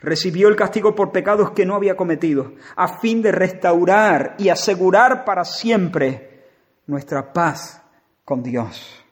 Recibió 0.01 0.49
el 0.49 0.57
castigo 0.57 0.95
por 0.95 1.13
pecados 1.13 1.51
que 1.53 1.67
no 1.67 1.75
había 1.75 1.97
cometido, 1.97 2.55
a 2.77 2.99
fin 2.99 3.23
de 3.23 3.33
restaurar 3.33 4.35
y 4.39 4.49
asegurar 4.49 5.25
para 5.25 5.45
siempre 5.45 6.45
nuestra 6.87 7.33
paz 7.33 7.83
con 8.25 8.43
Dios. 8.43 9.05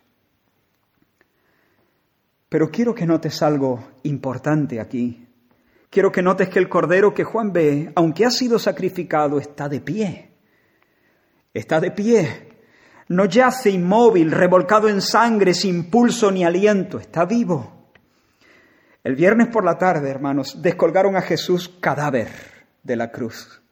Pero 2.49 2.71
quiero 2.71 2.95
que 2.95 3.07
notes 3.07 3.43
algo 3.43 3.85
importante 4.05 4.81
aquí. 4.81 5.27
Quiero 5.91 6.13
que 6.13 6.23
notes 6.23 6.49
que 6.49 6.59
el 6.59 6.69
cordero 6.69 7.15
que 7.15 7.25
Juan 7.25 7.53
ve, 7.53 7.93
aunque 7.95 8.25
ha 8.25 8.31
sido 8.31 8.59
sacrificado, 8.59 9.39
está 9.39 9.69
de 9.69 9.81
pie. 9.81 10.31
Está 11.53 11.81
de 11.81 11.91
pie. 11.91 12.48
No 13.09 13.25
yace 13.25 13.71
inmóvil, 13.71 14.31
revolcado 14.31 14.89
en 14.89 15.01
sangre, 15.01 15.55
sin 15.55 15.91
pulso 15.91 16.31
ni 16.31 16.45
aliento. 16.45 16.99
Está 16.99 17.25
vivo. 17.25 17.91
El 19.03 19.15
viernes 19.15 19.49
por 19.49 19.65
la 19.65 19.79
tarde, 19.79 20.11
hermanos, 20.11 20.61
descolgaron 20.61 21.17
a 21.17 21.23
Jesús 21.23 21.71
cadáver 21.81 22.29
de 22.83 22.97
la 22.97 23.11
cruz. 23.11 23.63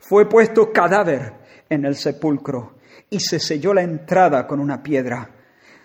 Fue 0.00 0.28
puesto 0.28 0.72
cadáver 0.72 1.34
en 1.68 1.84
el 1.84 1.94
sepulcro 1.94 2.76
y 3.08 3.20
se 3.20 3.38
selló 3.38 3.72
la 3.72 3.82
entrada 3.82 4.46
con 4.46 4.58
una 4.58 4.82
piedra. 4.82 5.30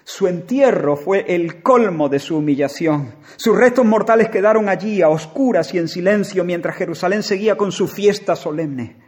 Su 0.03 0.27
entierro 0.27 0.95
fue 0.95 1.25
el 1.27 1.62
colmo 1.62 2.10
de 2.10 2.19
su 2.19 2.38
humillación. 2.38 3.15
Sus 3.36 3.57
restos 3.57 3.86
mortales 3.86 4.29
quedaron 4.29 4.69
allí 4.69 5.01
a 5.01 5.10
oscuras 5.10 5.73
y 5.73 5.77
en 5.77 5.89
silencio 5.89 6.43
mientras 6.43 6.77
Jerusalén 6.77 7.21
seguía 7.21 7.57
con 7.57 7.71
su 7.71 7.88
fiesta 7.88 8.36
solemne. 8.36 9.07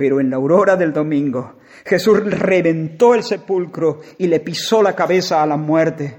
Pero 0.00 0.18
en 0.18 0.30
la 0.30 0.36
aurora 0.36 0.76
del 0.76 0.94
domingo 0.94 1.56
Jesús 1.84 2.24
reventó 2.24 3.14
el 3.14 3.22
sepulcro 3.22 4.00
y 4.16 4.28
le 4.28 4.40
pisó 4.40 4.82
la 4.82 4.96
cabeza 4.96 5.42
a 5.42 5.46
la 5.46 5.58
muerte. 5.58 6.16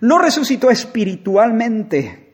No 0.00 0.18
resucitó 0.18 0.68
espiritualmente, 0.68 2.32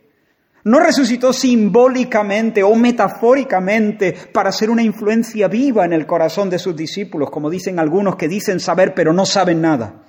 no 0.65 0.81
resucitó 0.81 1.35
simbólicamente 1.35 2.63
o 2.63 2.75
metafóricamente 2.75 4.15
para 4.33 4.51
ser 4.51 4.71
una 4.71 4.83
influencia 4.83 5.49
viva 5.49 5.85
en 5.85 5.93
el 5.93 6.07
corazón 6.07 6.49
de 6.49 6.59
sus 6.59 6.75
discípulos, 6.75 7.29
como 7.29 7.51
dicen 7.51 7.79
algunos 7.79 8.17
que 8.17 8.27
dicen 8.27 8.59
saber 8.59 8.95
pero 8.95 9.13
no 9.13 9.27
saben 9.27 9.61
nada. 9.61 10.03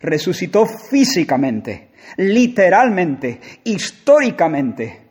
Resucitó 0.00 0.64
físicamente, 0.64 1.90
literalmente, 2.16 3.38
históricamente. 3.64 5.03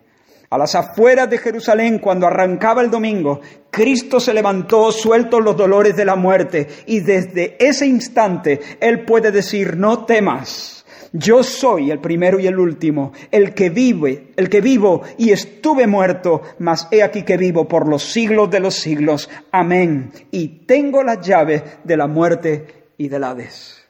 A 0.54 0.58
las 0.60 0.76
afueras 0.76 1.28
de 1.32 1.39
Jerusalén, 1.39 1.98
cuando 1.98 2.28
arrancaba 2.28 2.84
el 2.84 2.92
domingo, 2.92 3.42
Cristo 3.72 4.20
se 4.20 4.36
levantó 4.36 4.92
sueltos 4.92 5.44
los 5.44 5.58
dolores 5.58 5.96
de 5.96 6.06
la 6.06 6.16
muerte 6.16 6.68
y 6.86 7.00
desde 7.00 7.58
ese 7.58 7.88
instante 7.88 8.60
Él 8.80 9.04
puede 9.04 9.32
decir, 9.32 9.76
no 9.76 10.06
temas, 10.06 10.86
yo 11.12 11.42
soy 11.42 11.89
el 11.89 11.98
primero 11.98 12.39
y 12.39 12.46
el 12.46 12.60
último, 12.60 13.13
el 13.32 13.56
que 13.56 13.72
vive, 13.72 14.32
el 14.36 14.48
que 14.48 14.62
vivo 14.62 15.02
y 15.18 15.32
estuve 15.32 15.88
muerto, 15.88 16.44
mas 16.60 16.88
he 16.92 17.02
aquí 17.02 17.24
que 17.24 17.36
vivo 17.36 17.68
por 17.68 17.88
los 17.88 18.04
siglos 18.04 18.52
de 18.52 18.60
los 18.60 18.76
siglos. 18.76 19.32
Amén. 19.52 20.12
Y 20.30 20.68
tengo 20.68 21.02
la 21.02 21.20
llave 21.20 21.63
de 21.84 21.98
la 21.98 22.06
muerte 22.06 22.92
y 22.96 23.08
del 23.08 23.24
Hades. 23.24 23.83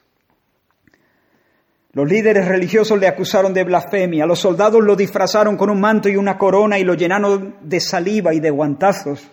Los 1.94 2.08
líderes 2.08 2.48
religiosos 2.48 2.98
le 2.98 3.06
acusaron 3.06 3.54
de 3.54 3.62
blasfemia, 3.62 4.26
los 4.26 4.40
soldados 4.40 4.82
lo 4.82 4.96
disfrazaron 4.96 5.56
con 5.56 5.70
un 5.70 5.80
manto 5.80 6.08
y 6.08 6.16
una 6.16 6.36
corona 6.36 6.76
y 6.76 6.82
lo 6.82 6.94
llenaron 6.94 7.54
de 7.62 7.78
saliva 7.78 8.34
y 8.34 8.40
de 8.40 8.50
guantazos. 8.50 9.30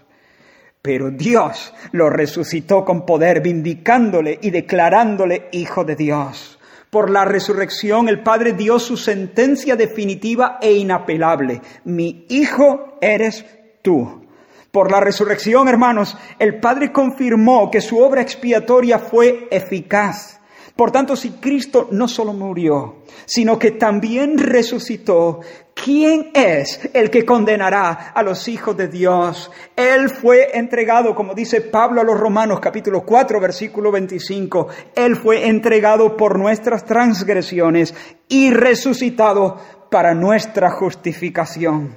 Pero 0.80 1.10
Dios 1.10 1.74
lo 1.91 2.12
resucitó 2.12 2.86
con 2.86 3.04
poder, 3.04 3.41
vindicándole 3.41 4.38
y 4.43 4.52
declarándole 4.52 5.50
hijo 5.52 5.84
de 5.84 5.95
Dios. 5.95 6.60
Por 6.91 7.10
la 7.10 7.26
resurrección 7.26 8.08
el 8.10 8.21
Padre 8.21 8.54
dio 8.54 8.78
su 8.78 8.95
sentencia 8.95 9.76
definitiva 9.76 10.60
e 10.62 10.74
inapelable. 10.74 11.62
Mi 11.86 12.28
hijo 12.30 12.97
eres 13.02 13.43
tú. 13.82 14.28
Por 14.71 14.91
la 14.91 15.00
resurrección, 15.00 15.67
hermanos, 15.67 16.15
el 16.38 16.60
Padre 16.60 16.91
confirmó 16.91 17.71
que 17.71 17.82
su 17.82 18.00
obra 18.00 18.21
expiatoria 18.21 19.00
fue 19.00 19.47
eficaz 19.50 20.40
por 20.82 20.89
tanto, 20.89 21.15
si 21.15 21.34
Cristo 21.34 21.89
no 21.91 22.08
solo 22.08 22.34
murió, 22.34 23.04
sino 23.26 23.60
que 23.60 23.70
también 23.70 24.36
resucitó, 24.39 25.41
¿quién 25.76 26.32
es 26.34 26.89
el 26.96 27.12
que 27.12 27.24
condenará 27.24 27.91
a 28.15 28.24
los 28.24 28.48
hijos 28.48 28.76
de 28.76 28.88
Dios? 28.88 29.52
Él 29.76 30.10
fue 30.10 30.58
entregado, 30.58 31.13
como 31.13 31.36
dice 31.36 31.62
Pablo 31.62 32.02
a 32.02 32.04
los 32.04 32.20
Romanos 32.20 32.60
capítulo 32.60 33.04
4 33.04 33.39
versículo 33.39 33.91
25, 33.91 34.70
Él 34.96 35.17
fue 35.17 35.48
entregado 35.48 36.17
por 36.17 36.39
nuestras 36.39 36.84
transgresiones 36.84 37.94
y 38.28 38.50
resucitado 38.50 39.60
para 39.91 40.15
nuestra 40.15 40.72
justificación. 40.72 41.96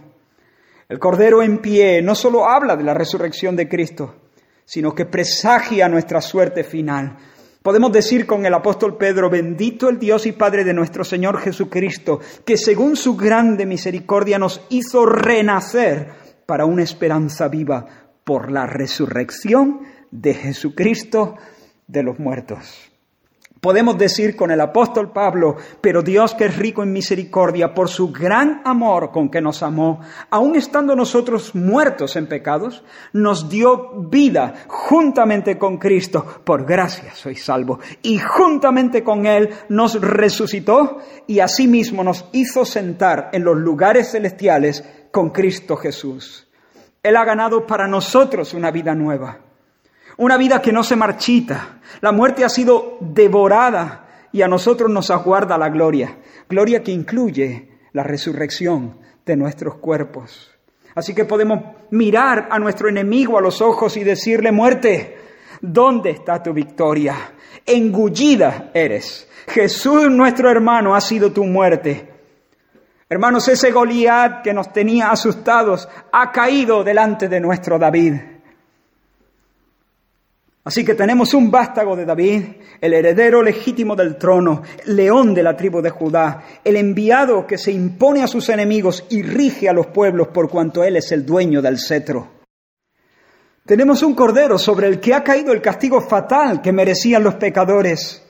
El 0.90 0.98
Cordero 0.98 1.40
en 1.40 1.56
pie 1.56 2.02
no 2.02 2.14
solo 2.14 2.46
habla 2.46 2.76
de 2.76 2.84
la 2.84 2.92
resurrección 2.92 3.56
de 3.56 3.66
Cristo, 3.66 4.14
sino 4.66 4.94
que 4.94 5.06
presagia 5.06 5.88
nuestra 5.88 6.20
suerte 6.20 6.64
final 6.64 7.16
Podemos 7.64 7.92
decir 7.92 8.26
con 8.26 8.44
el 8.44 8.52
apóstol 8.52 8.98
Pedro, 8.98 9.30
bendito 9.30 9.88
el 9.88 9.98
Dios 9.98 10.26
y 10.26 10.32
Padre 10.32 10.64
de 10.64 10.74
nuestro 10.74 11.02
Señor 11.02 11.38
Jesucristo, 11.38 12.20
que 12.44 12.58
según 12.58 12.94
su 12.94 13.16
grande 13.16 13.64
misericordia 13.64 14.38
nos 14.38 14.60
hizo 14.68 15.06
renacer 15.06 16.10
para 16.44 16.66
una 16.66 16.82
esperanza 16.82 17.48
viva 17.48 17.86
por 18.22 18.52
la 18.52 18.66
resurrección 18.66 19.80
de 20.10 20.34
Jesucristo 20.34 21.36
de 21.86 22.02
los 22.02 22.18
muertos. 22.18 22.92
Podemos 23.64 23.96
decir 23.96 24.36
con 24.36 24.50
el 24.50 24.60
apóstol 24.60 25.10
Pablo, 25.10 25.56
pero 25.80 26.02
Dios 26.02 26.34
que 26.34 26.44
es 26.44 26.58
rico 26.58 26.82
en 26.82 26.92
misericordia 26.92 27.72
por 27.72 27.88
su 27.88 28.12
gran 28.12 28.60
amor 28.62 29.10
con 29.10 29.30
que 29.30 29.40
nos 29.40 29.62
amó, 29.62 30.02
aun 30.28 30.54
estando 30.54 30.94
nosotros 30.94 31.54
muertos 31.54 32.14
en 32.16 32.26
pecados, 32.26 32.84
nos 33.14 33.48
dio 33.48 34.02
vida 34.10 34.52
juntamente 34.68 35.56
con 35.56 35.78
Cristo. 35.78 36.42
Por 36.44 36.66
gracia 36.66 37.14
soy 37.14 37.36
salvo. 37.36 37.78
Y 38.02 38.18
juntamente 38.18 39.02
con 39.02 39.24
Él 39.24 39.48
nos 39.70 39.98
resucitó 39.98 40.98
y 41.26 41.40
asimismo 41.40 42.04
nos 42.04 42.26
hizo 42.32 42.66
sentar 42.66 43.30
en 43.32 43.44
los 43.44 43.56
lugares 43.56 44.10
celestiales 44.10 44.84
con 45.10 45.30
Cristo 45.30 45.78
Jesús. 45.78 46.46
Él 47.02 47.16
ha 47.16 47.24
ganado 47.24 47.66
para 47.66 47.88
nosotros 47.88 48.52
una 48.52 48.70
vida 48.70 48.94
nueva. 48.94 49.43
Una 50.16 50.36
vida 50.36 50.62
que 50.62 50.72
no 50.72 50.82
se 50.82 50.96
marchita. 50.96 51.80
La 52.00 52.12
muerte 52.12 52.44
ha 52.44 52.48
sido 52.48 52.98
devorada 53.00 54.28
y 54.32 54.42
a 54.42 54.48
nosotros 54.48 54.90
nos 54.90 55.10
aguarda 55.10 55.58
la 55.58 55.68
gloria. 55.68 56.18
Gloria 56.48 56.82
que 56.82 56.92
incluye 56.92 57.68
la 57.92 58.02
resurrección 58.02 58.98
de 59.24 59.36
nuestros 59.36 59.76
cuerpos. 59.76 60.50
Así 60.94 61.14
que 61.14 61.24
podemos 61.24 61.60
mirar 61.90 62.48
a 62.50 62.58
nuestro 62.58 62.88
enemigo 62.88 63.38
a 63.38 63.40
los 63.40 63.60
ojos 63.60 63.96
y 63.96 64.04
decirle, 64.04 64.52
muerte, 64.52 65.18
¿dónde 65.60 66.10
está 66.10 66.42
tu 66.42 66.52
victoria? 66.52 67.16
Engullida 67.66 68.70
eres. 68.74 69.28
Jesús, 69.48 70.10
nuestro 70.10 70.50
hermano, 70.50 70.94
ha 70.94 71.00
sido 71.00 71.32
tu 71.32 71.44
muerte. 71.44 72.08
Hermanos, 73.08 73.48
ese 73.48 73.70
Goliat 73.70 74.42
que 74.42 74.54
nos 74.54 74.72
tenía 74.72 75.10
asustados 75.10 75.88
ha 76.12 76.32
caído 76.32 76.82
delante 76.84 77.28
de 77.28 77.40
nuestro 77.40 77.78
David. 77.78 78.14
Así 80.66 80.82
que 80.82 80.94
tenemos 80.94 81.34
un 81.34 81.50
vástago 81.50 81.94
de 81.94 82.06
David, 82.06 82.42
el 82.80 82.94
heredero 82.94 83.42
legítimo 83.42 83.94
del 83.94 84.16
trono, 84.16 84.62
león 84.86 85.34
de 85.34 85.42
la 85.42 85.54
tribu 85.54 85.82
de 85.82 85.90
Judá, 85.90 86.42
el 86.64 86.76
enviado 86.76 87.46
que 87.46 87.58
se 87.58 87.70
impone 87.70 88.22
a 88.22 88.26
sus 88.26 88.48
enemigos 88.48 89.04
y 89.10 89.22
rige 89.22 89.68
a 89.68 89.74
los 89.74 89.88
pueblos 89.88 90.28
por 90.28 90.48
cuanto 90.48 90.82
él 90.82 90.96
es 90.96 91.12
el 91.12 91.26
dueño 91.26 91.60
del 91.60 91.78
cetro. 91.78 92.28
Tenemos 93.66 94.02
un 94.02 94.14
cordero 94.14 94.58
sobre 94.58 94.86
el 94.86 95.00
que 95.00 95.12
ha 95.12 95.22
caído 95.22 95.52
el 95.52 95.60
castigo 95.60 96.00
fatal 96.00 96.62
que 96.62 96.72
merecían 96.72 97.22
los 97.22 97.34
pecadores, 97.34 98.24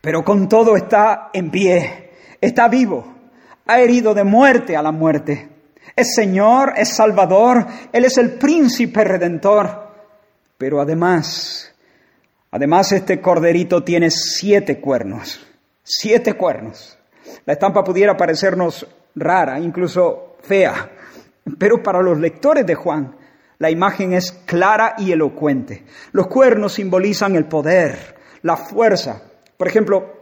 pero 0.00 0.24
con 0.24 0.48
todo 0.48 0.76
está 0.76 1.28
en 1.34 1.50
pie, 1.50 2.12
está 2.40 2.66
vivo, 2.66 3.14
ha 3.66 3.80
herido 3.80 4.14
de 4.14 4.24
muerte 4.24 4.74
a 4.74 4.82
la 4.82 4.90
muerte. 4.90 5.50
Es 5.94 6.14
Señor, 6.14 6.72
es 6.76 6.96
Salvador, 6.96 7.66
Él 7.92 8.06
es 8.06 8.16
el 8.16 8.38
príncipe 8.38 9.04
redentor, 9.04 9.84
pero 10.56 10.80
además 10.80 11.73
Además, 12.54 12.92
este 12.92 13.20
corderito 13.20 13.82
tiene 13.82 14.12
siete 14.12 14.78
cuernos. 14.78 15.44
Siete 15.82 16.34
cuernos. 16.34 16.96
La 17.46 17.54
estampa 17.54 17.82
pudiera 17.82 18.16
parecernos 18.16 18.86
rara, 19.16 19.58
incluso 19.58 20.36
fea, 20.40 20.88
pero 21.58 21.82
para 21.82 22.00
los 22.00 22.16
lectores 22.16 22.64
de 22.64 22.76
Juan, 22.76 23.16
la 23.58 23.72
imagen 23.72 24.12
es 24.12 24.30
clara 24.46 24.94
y 24.98 25.10
elocuente. 25.10 25.82
Los 26.12 26.28
cuernos 26.28 26.74
simbolizan 26.74 27.34
el 27.34 27.46
poder, 27.46 28.14
la 28.42 28.56
fuerza. 28.56 29.20
Por 29.56 29.66
ejemplo, 29.66 30.12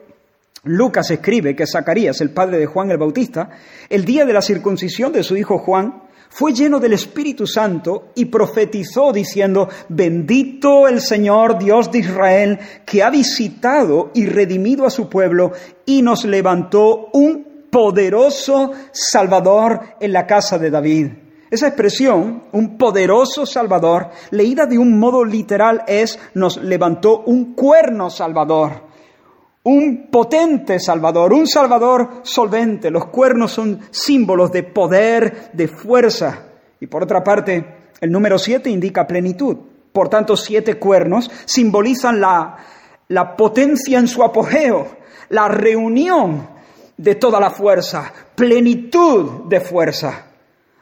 Lucas 0.65 1.11
escribe 1.11 1.55
que 1.55 1.67
Zacarías, 1.67 2.23
el 2.23 2.31
padre 2.31 2.57
de 2.57 2.65
Juan 2.65 2.91
el 2.91 2.97
Bautista, 2.97 3.51
el 3.91 4.07
día 4.07 4.25
de 4.25 4.33
la 4.33 4.41
circuncisión 4.41 5.13
de 5.13 5.23
su 5.23 5.37
hijo 5.37 5.59
Juan, 5.59 6.05
fue 6.35 6.55
lleno 6.55 6.81
del 6.81 6.95
Espíritu 6.95 7.47
Santo 7.47 8.09
y 8.15 8.25
profetizó 8.25 9.13
diciendo, 9.13 9.69
bendito 9.91 10.89
el 10.89 11.03
Señor 11.03 11.59
Dios 11.59 11.93
de 11.93 11.99
Israel, 11.99 12.59
que 12.87 13.03
ha 13.03 13.11
visitado 13.11 14.11
y 14.15 14.25
redimido 14.25 14.87
a 14.87 14.91
su 14.91 15.11
pueblo 15.11 15.53
y 15.85 16.01
nos 16.01 16.25
levantó 16.25 17.11
un 17.13 17.67
poderoso 17.71 18.73
Salvador 18.93 19.81
en 20.01 20.13
la 20.15 20.27
casa 20.27 20.59
de 20.59 20.71
David. 20.71 21.09
Esa 21.51 21.67
expresión, 21.67 22.45
un 22.53 22.79
poderoso 22.79 23.45
Salvador, 23.45 24.09
leída 24.31 24.65
de 24.65 24.79
un 24.79 24.99
modo 24.99 25.27
literal 25.27 25.83
es, 25.87 26.19
nos 26.33 26.57
levantó 26.57 27.25
un 27.27 27.53
cuerno 27.53 28.09
Salvador 28.09 28.92
un 29.65 30.09
potente 30.11 30.81
Salvador, 30.81 31.33
un 31.33 31.47
Salvador 31.47 32.21
solvente. 32.23 32.91
Los 32.91 33.07
cuernos 33.07 33.53
son 33.53 33.81
símbolos 33.91 34.51
de 34.51 34.65
poder, 34.65 35.51
de 35.53 35.69
fuerza. 35.69 36.47
Y 36.81 36.87
por 36.87 37.05
otra 37.05 37.23
parte, 37.23 37.91
el 38.01 38.11
número 38.11 38.39
siete 38.39 38.71
indica 38.71 39.07
plenitud. 39.07 39.57
Por 39.93 40.09
tanto, 40.09 40.37
siete 40.37 40.79
cuernos 40.79 41.31
simbolizan 41.45 42.21
la, 42.21 42.57
la 43.09 43.37
potencia 43.37 43.99
en 43.99 44.09
su 44.09 44.23
apogeo, 44.23 44.89
la 45.29 45.49
reunión 45.49 46.49
de 46.97 47.15
toda 47.15 47.39
la 47.39 47.51
fuerza, 47.51 48.13
plenitud 48.35 49.45
de 49.49 49.61
fuerza. 49.61 50.27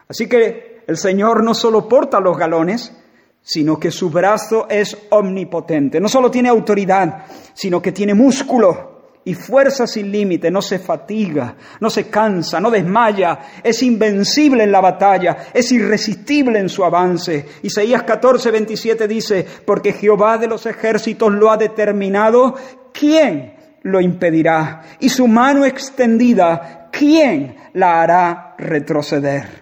Así 0.09 0.29
que 0.29 0.83
el 0.87 0.97
Señor 0.97 1.45
no 1.45 1.55
solo 1.55 1.88
porta 1.88 2.21
los 2.21 2.37
galones, 2.37 2.97
sino 3.42 3.79
que 3.79 3.90
su 3.90 4.11
brazo 4.11 4.66
es 4.68 4.96
omnipotente. 5.11 6.00
No 6.00 6.09
solo 6.09 6.31
tiene 6.31 6.48
autoridad, 6.48 7.24
sino 7.55 7.81
que 7.81 7.92
tiene 7.92 8.14
músculo 8.14 8.90
y 9.24 9.35
fuerza 9.35 9.87
sin 9.87 10.11
límite, 10.11 10.50
no 10.50 10.62
se 10.62 10.79
fatiga, 10.79 11.55
no 11.81 11.90
se 11.90 12.09
cansa, 12.09 12.59
no 12.61 12.70
desmaya, 12.70 13.38
es 13.62 13.83
invencible 13.83 14.64
en 14.64 14.72
la 14.72 14.81
batalla, 14.81 15.48
es 15.53 15.70
irresistible 15.72 16.59
en 16.59 16.68
su 16.68 16.85
avance. 16.85 17.46
Isaías 17.62 18.03
14, 18.05 18.50
27 18.50 19.07
dice, 19.07 19.46
porque 19.64 19.92
Jehová 19.92 20.38
de 20.38 20.46
los 20.46 20.64
ejércitos 20.66 21.33
lo 21.33 21.50
ha 21.50 21.57
determinado, 21.57 22.55
¿quién 22.92 23.55
lo 23.83 24.00
impedirá? 24.00 24.83
Y 25.00 25.11
su 25.11 25.29
mano 25.29 25.64
extendida, 25.64 26.88
¿quién 26.90 27.57
la 27.74 28.03
hará 28.03 28.55
retroceder? 28.59 29.61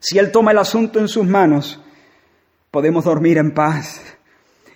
Si 0.00 0.18
Él 0.18 0.30
toma 0.30 0.52
el 0.52 0.58
asunto 0.58 0.98
en 0.98 1.08
sus 1.08 1.26
manos, 1.26 1.80
podemos 2.70 3.04
dormir 3.04 3.38
en 3.38 3.52
paz 3.52 4.00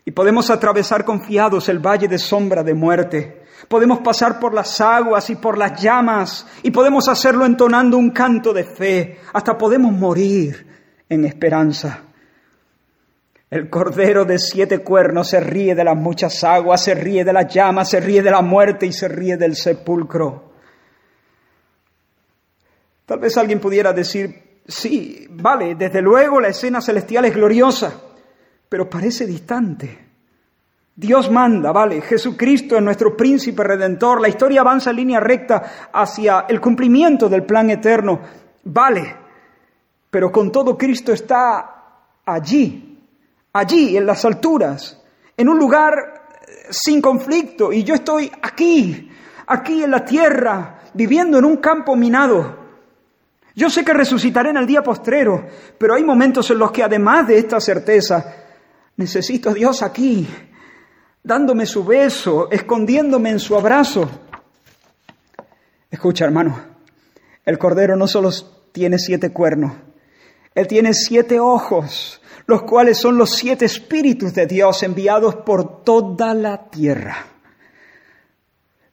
y 0.05 0.11
podemos 0.13 0.51
atravesar 0.51 1.05
confiados 1.05 1.69
el 1.69 1.79
valle 1.79 2.09
de 2.09 2.19
sombra 2.19 2.63
de 2.63 2.75
muerte. 2.75 3.43
Podemos 3.69 4.01
pasar 4.01 4.41
por 4.41 4.55
las 4.55 4.81
aguas 4.81 5.29
y 5.31 5.37
por 5.37 5.59
las 5.59 5.81
llamas 5.81 6.47
y 6.63 6.71
podemos 6.71 7.09
hacerlo 7.09 7.45
entonando 7.45 7.99
un 7.99 8.11
canto 8.11 8.53
de 8.53 8.65
fe. 8.65 9.21
Hasta 9.33 9.57
podemos 9.59 9.93
morir 9.93 10.67
en 11.09 11.25
esperanza. 11.25 12.05
El 13.51 13.69
cordero 13.69 14.25
de 14.25 14.39
siete 14.39 14.79
cuernos 14.79 15.29
se 15.29 15.41
ríe 15.41 15.75
de 15.75 15.85
las 15.85 15.97
muchas 15.97 16.43
aguas, 16.45 16.83
se 16.83 16.95
ríe 16.95 17.25
de 17.25 17.33
las 17.33 17.53
llamas, 17.53 17.91
se 17.91 18.01
ríe 18.01 18.23
de 18.23 18.31
la 18.31 18.43
muerte 18.43 18.87
y 18.87 18.93
se 18.93 19.09
ríe 19.09 19.37
del 19.37 19.57
sepulcro. 19.57 20.53
Tal 23.07 23.19
vez 23.19 23.37
alguien 23.37 23.59
pudiera 23.59 23.93
decir, 23.93 24.50
Sí, 24.67 25.27
vale, 25.31 25.75
desde 25.75 26.01
luego 26.01 26.41
la 26.41 26.49
escena 26.49 26.81
celestial 26.81 27.25
es 27.25 27.35
gloriosa, 27.35 27.93
pero 28.69 28.89
parece 28.89 29.27
distante. 29.27 30.11
Dios 30.95 31.31
manda, 31.31 31.73
vale, 31.73 32.03
Jesucristo 32.03 32.77
es 32.77 32.83
nuestro 32.83 33.17
príncipe 33.17 33.65
redentor, 33.65 34.21
la 34.21 34.29
historia 34.29 34.61
avanza 34.61 34.91
en 34.91 34.97
línea 34.97 35.19
recta 35.19 35.89
hacia 35.93 36.45
el 36.49 36.61
cumplimiento 36.61 37.29
del 37.29 37.45
plan 37.45 37.71
eterno, 37.71 38.21
vale, 38.65 39.17
pero 40.11 40.31
con 40.31 40.53
todo 40.53 40.77
Cristo 40.77 41.13
está 41.13 41.81
allí, 42.25 42.99
allí, 43.53 43.97
en 43.97 44.05
las 44.05 44.25
alturas, 44.25 45.03
en 45.37 45.49
un 45.49 45.59
lugar 45.59 45.95
eh, 46.47 46.67
sin 46.69 47.01
conflicto, 47.01 47.73
y 47.73 47.83
yo 47.83 47.95
estoy 47.95 48.31
aquí, 48.43 49.11
aquí 49.47 49.83
en 49.83 49.91
la 49.91 50.05
tierra, 50.05 50.81
viviendo 50.93 51.39
en 51.39 51.47
un 51.47 51.57
campo 51.57 51.97
minado. 51.97 52.60
Yo 53.55 53.69
sé 53.69 53.85
que 53.85 53.93
resucitaré 53.93 54.51
en 54.51 54.57
el 54.57 54.67
día 54.67 54.83
postrero, 54.83 55.47
pero 55.79 55.95
hay 55.95 56.05
momentos 56.05 56.51
en 56.51 56.59
los 56.59 56.71
que 56.71 56.83
además 56.83 57.27
de 57.27 57.39
esta 57.39 57.61
certeza, 57.61 58.35
necesito 58.97 59.51
a 59.51 59.55
Dios 59.55 59.83
aquí, 59.83 60.29
dándome 61.23 61.67
su 61.67 61.85
beso, 61.85 62.51
escondiéndome 62.51 63.31
en 63.31 63.41
su 63.41 63.57
abrazo. 63.57 64.09
Escucha, 65.91 66.25
hermano, 66.25 66.63
el 67.45 67.59
Cordero 67.59 67.97
no 67.97 68.07
solo 68.07 68.31
tiene 68.73 68.99
siete 68.99 69.33
cuernos, 69.33 69.73
Él 70.55 70.67
tiene 70.67 70.95
siete 70.95 71.41
ojos, 71.41 72.21
los 72.47 72.63
cuales 72.63 72.99
son 72.99 73.19
los 73.19 73.31
siete 73.37 73.65
espíritus 73.65 74.35
de 74.35 74.47
Dios 74.47 74.83
enviados 74.83 75.37
por 75.37 75.83
toda 75.83 76.35
la 76.35 76.71
tierra. 76.71 77.27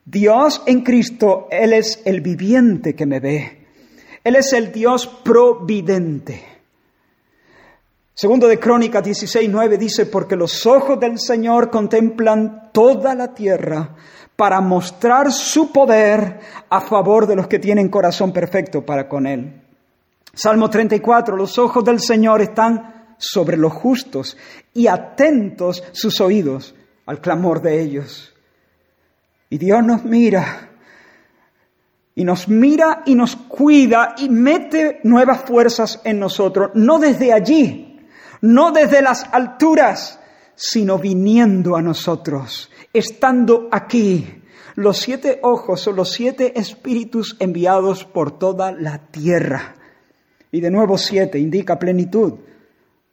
Dios 0.05 0.63
en 0.65 0.83
Cristo, 0.83 1.47
Él 1.51 1.73
es 1.73 2.01
el 2.05 2.21
viviente 2.21 2.95
que 2.95 3.05
me 3.05 3.19
ve. 3.19 3.56
Él 4.27 4.35
es 4.35 4.51
el 4.51 4.73
Dios 4.73 5.07
providente. 5.07 6.43
Segundo 8.13 8.49
de 8.49 8.59
Crónicas 8.59 9.01
16, 9.01 9.49
9 9.49 9.77
dice, 9.77 10.05
porque 10.05 10.35
los 10.35 10.65
ojos 10.65 10.99
del 10.99 11.17
Señor 11.17 11.69
contemplan 11.69 12.73
toda 12.73 13.15
la 13.15 13.33
tierra 13.33 13.95
para 14.35 14.59
mostrar 14.59 15.31
su 15.31 15.71
poder 15.71 16.41
a 16.69 16.81
favor 16.81 17.25
de 17.25 17.37
los 17.37 17.47
que 17.47 17.57
tienen 17.57 17.87
corazón 17.87 18.33
perfecto 18.33 18.85
para 18.85 19.07
con 19.07 19.27
Él. 19.27 19.61
Salmo 20.33 20.69
34, 20.69 21.37
los 21.37 21.57
ojos 21.57 21.85
del 21.85 22.01
Señor 22.01 22.41
están 22.41 23.15
sobre 23.17 23.55
los 23.55 23.71
justos 23.71 24.35
y 24.73 24.87
atentos 24.87 25.85
sus 25.93 26.19
oídos 26.19 26.75
al 27.05 27.21
clamor 27.21 27.61
de 27.61 27.79
ellos. 27.81 28.35
Y 29.49 29.57
Dios 29.57 29.81
nos 29.85 30.03
mira 30.03 30.66
y 32.17 32.23
nos 32.23 32.49
mira 32.49 33.03
y 33.05 33.13
nos 33.13 33.35
cuida 33.35 34.15
y 34.17 34.27
mete 34.27 35.01
nuevas 35.03 35.41
fuerzas 35.41 36.01
en 36.03 36.19
nosotros, 36.19 36.71
no 36.73 36.97
desde 36.97 37.31
allí, 37.31 37.99
no 38.41 38.71
desde 38.71 39.03
las 39.03 39.23
alturas, 39.31 40.19
sino 40.55 40.97
viniendo 40.97 41.75
a 41.75 41.81
nosotros, 41.83 42.71
estando 42.91 43.69
aquí. 43.71 44.41
Los 44.73 44.97
siete 44.97 45.37
ojos 45.43 45.81
son 45.81 45.95
los 45.95 46.11
siete 46.11 46.59
espíritus 46.59 47.37
enviados 47.39 48.03
por 48.03 48.39
toda 48.39 48.71
la 48.71 48.97
tierra. 48.97 49.75
Y 50.51 50.59
de 50.59 50.71
nuevo 50.71 50.97
siete 50.97 51.37
indica 51.37 51.77
plenitud. 51.77 52.33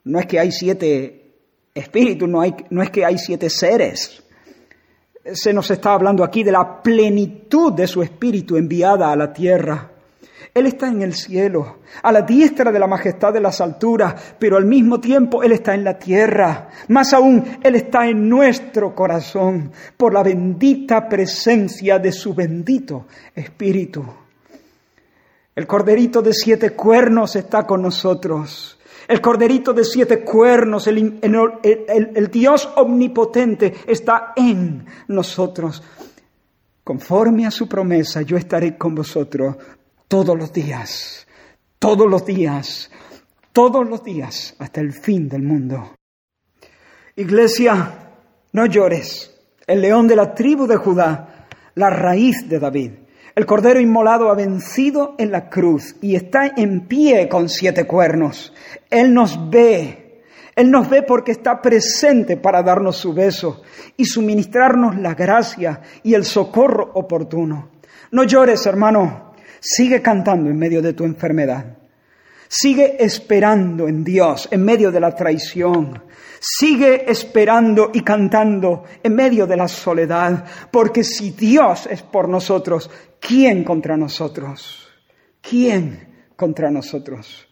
No 0.05 0.19
es 0.19 0.25
que 0.25 0.41
hay 0.41 0.51
siete 0.51 1.35
espíritus, 1.75 2.27
no, 2.27 2.41
hay, 2.41 2.55
no 2.71 2.83
es 2.83 2.89
que 2.89 3.05
hay 3.05 3.19
siete 3.19 3.51
seres. 3.51 4.24
Se 5.33 5.53
nos 5.53 5.71
está 5.71 5.95
hablando 5.95 6.23
aquí 6.23 6.43
de 6.45 6.53
la 6.53 6.83
plenitud 6.83 7.73
de 7.73 7.87
su 7.87 8.03
espíritu 8.03 8.57
enviada 8.57 9.11
a 9.11 9.17
la 9.17 9.33
tierra. 9.33 9.91
Él 10.55 10.67
está 10.67 10.87
en 10.87 11.03
el 11.03 11.15
cielo, 11.15 11.79
a 12.01 12.13
la 12.13 12.23
diestra 12.23 12.71
de 12.71 12.79
la 12.79 12.87
majestad 12.87 13.33
de 13.33 13.41
las 13.41 13.61
alturas, 13.61 14.15
pero 14.39 14.57
al 14.57 14.65
mismo 14.67 15.01
tiempo 15.01 15.43
Él 15.43 15.51
está 15.51 15.75
en 15.75 15.83
la 15.83 15.99
tierra. 15.99 16.69
Más 16.89 17.13
aún, 17.13 17.59
Él 17.61 17.75
está 17.75 18.07
en 18.07 18.29
nuestro 18.29 18.95
corazón 18.95 19.73
por 19.97 20.13
la 20.13 20.23
bendita 20.23 21.09
presencia 21.09 21.99
de 21.99 22.13
su 22.13 22.35
bendito 22.35 23.07
Espíritu. 23.35 24.05
El 25.57 25.67
corderito 25.67 26.23
de 26.23 26.33
siete 26.33 26.71
cuernos 26.71 27.35
está 27.35 27.67
con 27.67 27.83
nosotros. 27.83 28.79
El 29.07 29.21
corderito 29.21 29.73
de 29.73 29.85
siete 29.85 30.25
cuernos, 30.25 30.87
el, 30.87 31.19
el, 31.23 32.31
Dios 32.31 32.69
omnipotente 32.77 33.75
está 33.87 34.33
en 34.37 34.87
nosotros. 35.09 35.83
Conforme 36.83 37.47
a 37.47 37.51
su 37.51 37.69
promesa, 37.69 38.23
yo 38.23 38.37
estaré 38.37 38.77
con 38.77 38.95
vosotros 38.95 39.57
todos 40.09 40.37
los 40.37 40.53
días, 40.53 41.27
todos 41.79 42.09
los 42.09 42.25
días, 42.25 42.91
todos 43.53 43.89
los 43.89 44.03
días, 44.03 44.55
hasta 44.59 44.81
el 44.81 44.93
fin 44.93 45.29
del 45.29 45.43
mundo. 45.43 45.95
Iglesia, 47.17 48.11
no 48.53 48.67
llores. 48.67 49.31
El 49.67 49.81
león 49.81 50.07
de 50.07 50.17
la 50.17 50.35
tribu 50.35 50.67
de 50.67 50.77
Judá, 50.77 51.47
la 51.75 51.89
raíz 51.91 52.49
de 52.49 52.59
David, 52.59 52.91
el 53.37 53.47
cordero 53.47 53.81
inmolado 53.81 54.31
ha 54.31 54.35
vencido 54.35 55.17
en 55.19 55.33
la 55.33 55.49
cruz 55.51 55.97
y 56.01 56.15
está 56.15 56.53
en 56.57 56.87
pie 56.87 57.29
con 57.29 57.49
siete 57.49 57.85
cuernos. 57.85 58.53
Él 58.91 59.13
nos 59.13 59.51
ve. 59.51 60.23
Él 60.55 60.71
nos 60.71 60.89
ve 60.89 61.03
porque 61.03 61.33
está 61.33 61.61
presente 61.61 62.37
para 62.37 62.63
darnos 62.63 62.97
su 62.97 63.13
beso 63.13 63.63
y 63.97 64.05
suministrarnos 64.05 64.97
la 64.97 65.15
gracia 65.15 65.81
y 66.05 66.15
el 66.15 66.25
socorro 66.25 66.93
oportuno. 66.95 67.71
No 68.13 68.23
llores, 68.23 68.65
hermano. 68.67 69.33
Sigue 69.59 70.01
cantando 70.01 70.49
en 70.49 70.57
medio 70.57 70.81
de 70.81 70.93
tu 70.93 71.05
enfermedad. 71.05 71.79
Sigue 72.49 73.03
esperando 73.03 73.89
en 73.89 74.05
Dios 74.05 74.49
en 74.51 74.65
medio 74.65 74.91
de 74.91 75.01
la 75.01 75.15
traición. 75.15 76.03
Sigue 76.41 77.11
esperando 77.11 77.91
y 77.93 78.03
cantando 78.03 78.85
en 79.03 79.15
medio 79.15 79.47
de 79.47 79.57
la 79.57 79.67
soledad, 79.67 80.45
porque 80.71 81.03
si 81.03 81.31
Dios 81.31 81.87
es 81.91 82.03
por 82.03 82.29
nosotros, 82.29 82.91
¿quién 83.19 83.65
contra 83.65 83.97
nosotros? 83.97 84.87
¿Quién 85.41 86.27
contra 86.37 86.71
nosotros? 86.71 87.49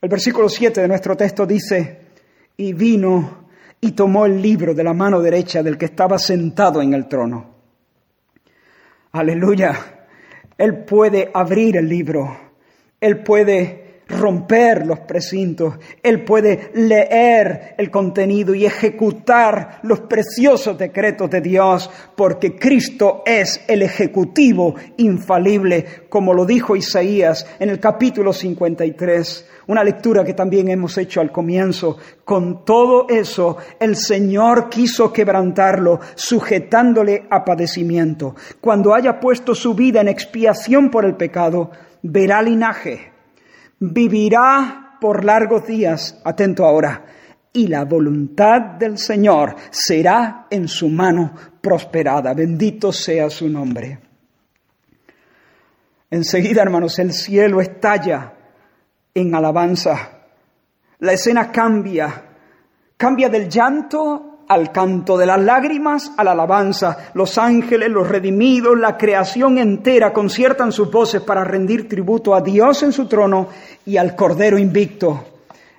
El 0.00 0.08
versículo 0.08 0.48
7 0.48 0.80
de 0.80 0.88
nuestro 0.88 1.16
texto 1.16 1.46
dice, 1.46 2.00
y 2.56 2.72
vino 2.72 3.46
y 3.80 3.92
tomó 3.92 4.26
el 4.26 4.42
libro 4.42 4.74
de 4.74 4.82
la 4.82 4.92
mano 4.92 5.20
derecha 5.20 5.62
del 5.62 5.78
que 5.78 5.86
estaba 5.86 6.18
sentado 6.18 6.82
en 6.82 6.94
el 6.94 7.06
trono. 7.06 7.54
Aleluya. 9.12 10.08
Él 10.58 10.84
puede 10.84 11.30
abrir 11.32 11.76
el 11.76 11.88
libro, 11.88 12.36
Él 13.00 13.22
puede 13.22 13.85
romper 14.08 14.86
los 14.86 15.00
precintos, 15.00 15.74
Él 16.02 16.24
puede 16.24 16.70
leer 16.74 17.74
el 17.76 17.90
contenido 17.90 18.54
y 18.54 18.64
ejecutar 18.64 19.80
los 19.82 20.00
preciosos 20.00 20.78
decretos 20.78 21.28
de 21.30 21.40
Dios, 21.40 21.90
porque 22.14 22.56
Cristo 22.56 23.22
es 23.26 23.60
el 23.66 23.82
ejecutivo 23.82 24.74
infalible, 24.98 25.84
como 26.08 26.32
lo 26.34 26.46
dijo 26.46 26.76
Isaías 26.76 27.46
en 27.58 27.70
el 27.70 27.80
capítulo 27.80 28.32
53, 28.32 29.48
una 29.66 29.82
lectura 29.82 30.24
que 30.24 30.34
también 30.34 30.68
hemos 30.68 30.96
hecho 30.98 31.20
al 31.20 31.32
comienzo. 31.32 31.98
Con 32.24 32.64
todo 32.64 33.08
eso, 33.08 33.56
el 33.80 33.96
Señor 33.96 34.68
quiso 34.68 35.12
quebrantarlo, 35.12 35.98
sujetándole 36.14 37.26
a 37.28 37.44
padecimiento. 37.44 38.36
Cuando 38.60 38.94
haya 38.94 39.18
puesto 39.18 39.52
su 39.52 39.74
vida 39.74 40.00
en 40.00 40.08
expiación 40.08 40.90
por 40.90 41.04
el 41.04 41.16
pecado, 41.16 41.72
verá 42.02 42.40
linaje 42.40 43.15
vivirá 43.78 44.98
por 45.00 45.24
largos 45.24 45.66
días, 45.66 46.20
atento 46.24 46.64
ahora, 46.64 47.04
y 47.52 47.68
la 47.68 47.84
voluntad 47.84 48.60
del 48.78 48.98
Señor 48.98 49.56
será 49.70 50.46
en 50.50 50.68
su 50.68 50.88
mano 50.88 51.34
prosperada. 51.60 52.34
Bendito 52.34 52.92
sea 52.92 53.30
su 53.30 53.48
nombre. 53.48 53.98
Enseguida, 56.10 56.62
hermanos, 56.62 56.98
el 56.98 57.12
cielo 57.12 57.60
estalla 57.60 58.34
en 59.14 59.34
alabanza. 59.34 60.10
La 60.98 61.12
escena 61.12 61.50
cambia, 61.50 62.24
cambia 62.96 63.28
del 63.28 63.48
llanto 63.48 64.35
al 64.48 64.72
canto 64.72 65.16
de 65.18 65.26
las 65.26 65.40
lágrimas, 65.40 66.12
a 66.16 66.24
la 66.24 66.32
alabanza. 66.32 67.10
Los 67.14 67.38
ángeles, 67.38 67.88
los 67.90 68.08
redimidos, 68.08 68.78
la 68.78 68.96
creación 68.96 69.58
entera 69.58 70.12
conciertan 70.12 70.72
sus 70.72 70.90
voces 70.90 71.22
para 71.22 71.44
rendir 71.44 71.88
tributo 71.88 72.34
a 72.34 72.40
Dios 72.40 72.82
en 72.82 72.92
su 72.92 73.06
trono 73.06 73.48
y 73.84 73.96
al 73.96 74.14
Cordero 74.14 74.58
invicto. 74.58 75.35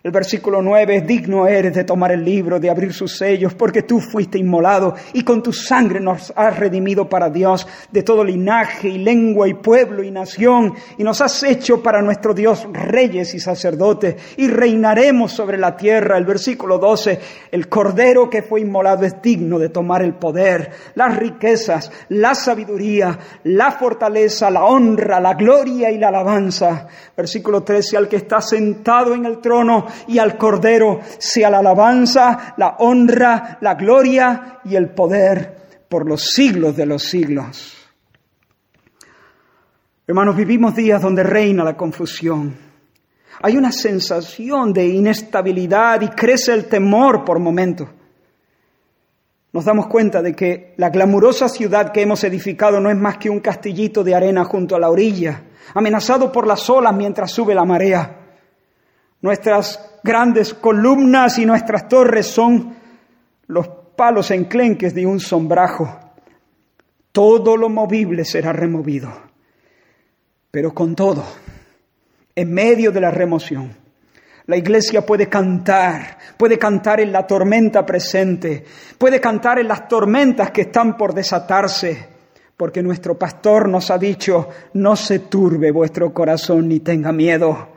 El 0.07 0.13
versículo 0.13 0.61
9, 0.61 1.01
digno 1.01 1.47
eres 1.47 1.73
de 1.73 1.83
tomar 1.83 2.13
el 2.13 2.23
libro, 2.23 2.61
de 2.61 2.69
abrir 2.69 2.93
sus 2.93 3.17
sellos, 3.17 3.53
porque 3.55 3.81
tú 3.81 3.99
fuiste 3.99 4.37
inmolado 4.37 4.95
y 5.11 5.21
con 5.21 5.43
tu 5.43 5.51
sangre 5.51 5.99
nos 5.99 6.31
has 6.33 6.57
redimido 6.57 7.09
para 7.09 7.29
Dios 7.29 7.67
de 7.91 8.03
todo 8.03 8.23
linaje 8.23 8.87
y 8.87 8.99
lengua 8.99 9.49
y 9.49 9.55
pueblo 9.55 10.01
y 10.03 10.09
nación, 10.09 10.75
y 10.97 11.03
nos 11.03 11.19
has 11.19 11.43
hecho 11.43 11.83
para 11.83 12.01
nuestro 12.01 12.33
Dios 12.33 12.65
reyes 12.71 13.33
y 13.33 13.41
sacerdotes, 13.41 14.15
y 14.37 14.47
reinaremos 14.47 15.33
sobre 15.33 15.57
la 15.57 15.75
tierra. 15.75 16.17
El 16.17 16.23
versículo 16.23 16.77
12, 16.77 17.19
el 17.51 17.67
cordero 17.67 18.29
que 18.29 18.43
fue 18.43 18.61
inmolado 18.61 19.03
es 19.03 19.21
digno 19.21 19.59
de 19.59 19.67
tomar 19.67 20.03
el 20.03 20.13
poder, 20.13 20.71
las 20.95 21.17
riquezas, 21.17 21.91
la 22.07 22.33
sabiduría, 22.33 23.19
la 23.43 23.71
fortaleza, 23.73 24.49
la 24.49 24.63
honra, 24.63 25.19
la 25.19 25.33
gloria 25.33 25.91
y 25.91 25.97
la 25.97 26.07
alabanza. 26.07 26.87
Versículo 27.13 27.63
13, 27.63 27.97
al 27.97 28.07
que 28.07 28.15
está 28.15 28.39
sentado 28.39 29.13
en 29.13 29.25
el 29.25 29.39
trono, 29.39 29.85
y 30.07 30.19
al 30.19 30.37
Cordero 30.37 30.99
sea 31.17 31.49
la 31.49 31.59
alabanza, 31.59 32.53
la 32.57 32.75
honra, 32.79 33.57
la 33.61 33.75
gloria 33.75 34.59
y 34.63 34.75
el 34.75 34.89
poder 34.89 35.57
por 35.89 36.07
los 36.07 36.31
siglos 36.31 36.75
de 36.75 36.85
los 36.85 37.03
siglos. 37.03 37.73
Hermanos, 40.05 40.35
vivimos 40.35 40.75
días 40.75 41.01
donde 41.01 41.23
reina 41.23 41.63
la 41.63 41.75
confusión. 41.75 42.55
Hay 43.41 43.57
una 43.57 43.71
sensación 43.71 44.73
de 44.73 44.87
inestabilidad 44.87 46.01
y 46.01 46.07
crece 46.07 46.53
el 46.53 46.65
temor 46.65 47.23
por 47.23 47.39
momentos. 47.39 47.89
Nos 49.53 49.65
damos 49.65 49.87
cuenta 49.87 50.21
de 50.21 50.35
que 50.35 50.73
la 50.77 50.89
glamurosa 50.89 51.49
ciudad 51.49 51.91
que 51.91 52.01
hemos 52.01 52.23
edificado 52.23 52.79
no 52.79 52.89
es 52.89 52.97
más 52.97 53.17
que 53.17 53.29
un 53.29 53.39
castillito 53.39 54.03
de 54.03 54.15
arena 54.15 54.43
junto 54.43 54.75
a 54.75 54.79
la 54.79 54.89
orilla, 54.89 55.43
amenazado 55.73 56.31
por 56.31 56.47
las 56.47 56.69
olas 56.69 56.95
mientras 56.95 57.31
sube 57.31 57.55
la 57.55 57.65
marea. 57.65 58.16
Nuestras 59.21 59.99
grandes 60.03 60.53
columnas 60.53 61.37
y 61.39 61.45
nuestras 61.45 61.87
torres 61.87 62.27
son 62.27 62.75
los 63.47 63.67
palos 63.95 64.31
enclenques 64.31 64.93
de 64.93 65.05
un 65.05 65.19
sombrajo. 65.19 65.99
Todo 67.11 67.57
lo 67.57 67.69
movible 67.69 68.23
será 68.25 68.53
removido. 68.53 69.11
Pero 70.51 70.73
con 70.73 70.95
todo, 70.95 71.23
en 72.35 72.53
medio 72.53 72.91
de 72.91 73.01
la 73.01 73.11
remoción, 73.11 73.75
la 74.45 74.55
iglesia 74.55 75.05
puede 75.05 75.27
cantar, 75.27 76.17
puede 76.37 76.57
cantar 76.57 77.01
en 77.01 77.11
la 77.11 77.27
tormenta 77.27 77.85
presente, 77.85 78.63
puede 78.97 79.19
cantar 79.19 79.59
en 79.59 79.67
las 79.67 79.89
tormentas 79.89 80.51
que 80.51 80.61
están 80.61 80.95
por 80.95 81.13
desatarse, 81.13 82.07
porque 82.55 82.81
nuestro 82.81 83.17
pastor 83.17 83.67
nos 83.67 83.91
ha 83.91 83.97
dicho, 83.97 84.47
no 84.73 84.95
se 84.95 85.19
turbe 85.19 85.69
vuestro 85.71 86.13
corazón 86.13 86.69
ni 86.69 86.79
tenga 86.79 87.11
miedo. 87.11 87.76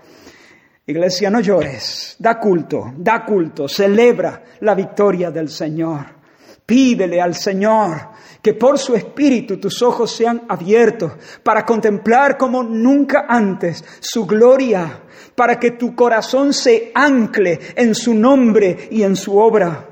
Iglesia, 0.91 1.31
no 1.31 1.41
llores, 1.41 2.17
da 2.19 2.39
culto, 2.39 2.93
da 2.97 3.25
culto, 3.25 3.67
celebra 3.69 4.43
la 4.61 4.75
victoria 4.75 5.31
del 5.31 5.49
Señor. 5.49 6.21
Pídele 6.67 7.21
al 7.21 7.35
Señor 7.35 8.11
que 8.43 8.55
por 8.55 8.79
su 8.79 8.95
espíritu 8.95 9.59
tus 9.59 9.83
ojos 9.83 10.15
sean 10.15 10.43
abiertos 10.49 11.13
para 11.43 11.65
contemplar 11.65 12.39
como 12.39 12.63
nunca 12.63 13.27
antes 13.29 13.85
su 14.01 14.27
gloria, 14.27 15.03
para 15.35 15.59
que 15.59 15.73
tu 15.73 15.95
corazón 15.95 16.53
se 16.53 16.93
ancle 16.95 17.59
en 17.75 17.95
su 17.95 18.15
nombre 18.15 18.89
y 18.91 19.03
en 19.03 19.17
su 19.17 19.37
obra. 19.37 19.89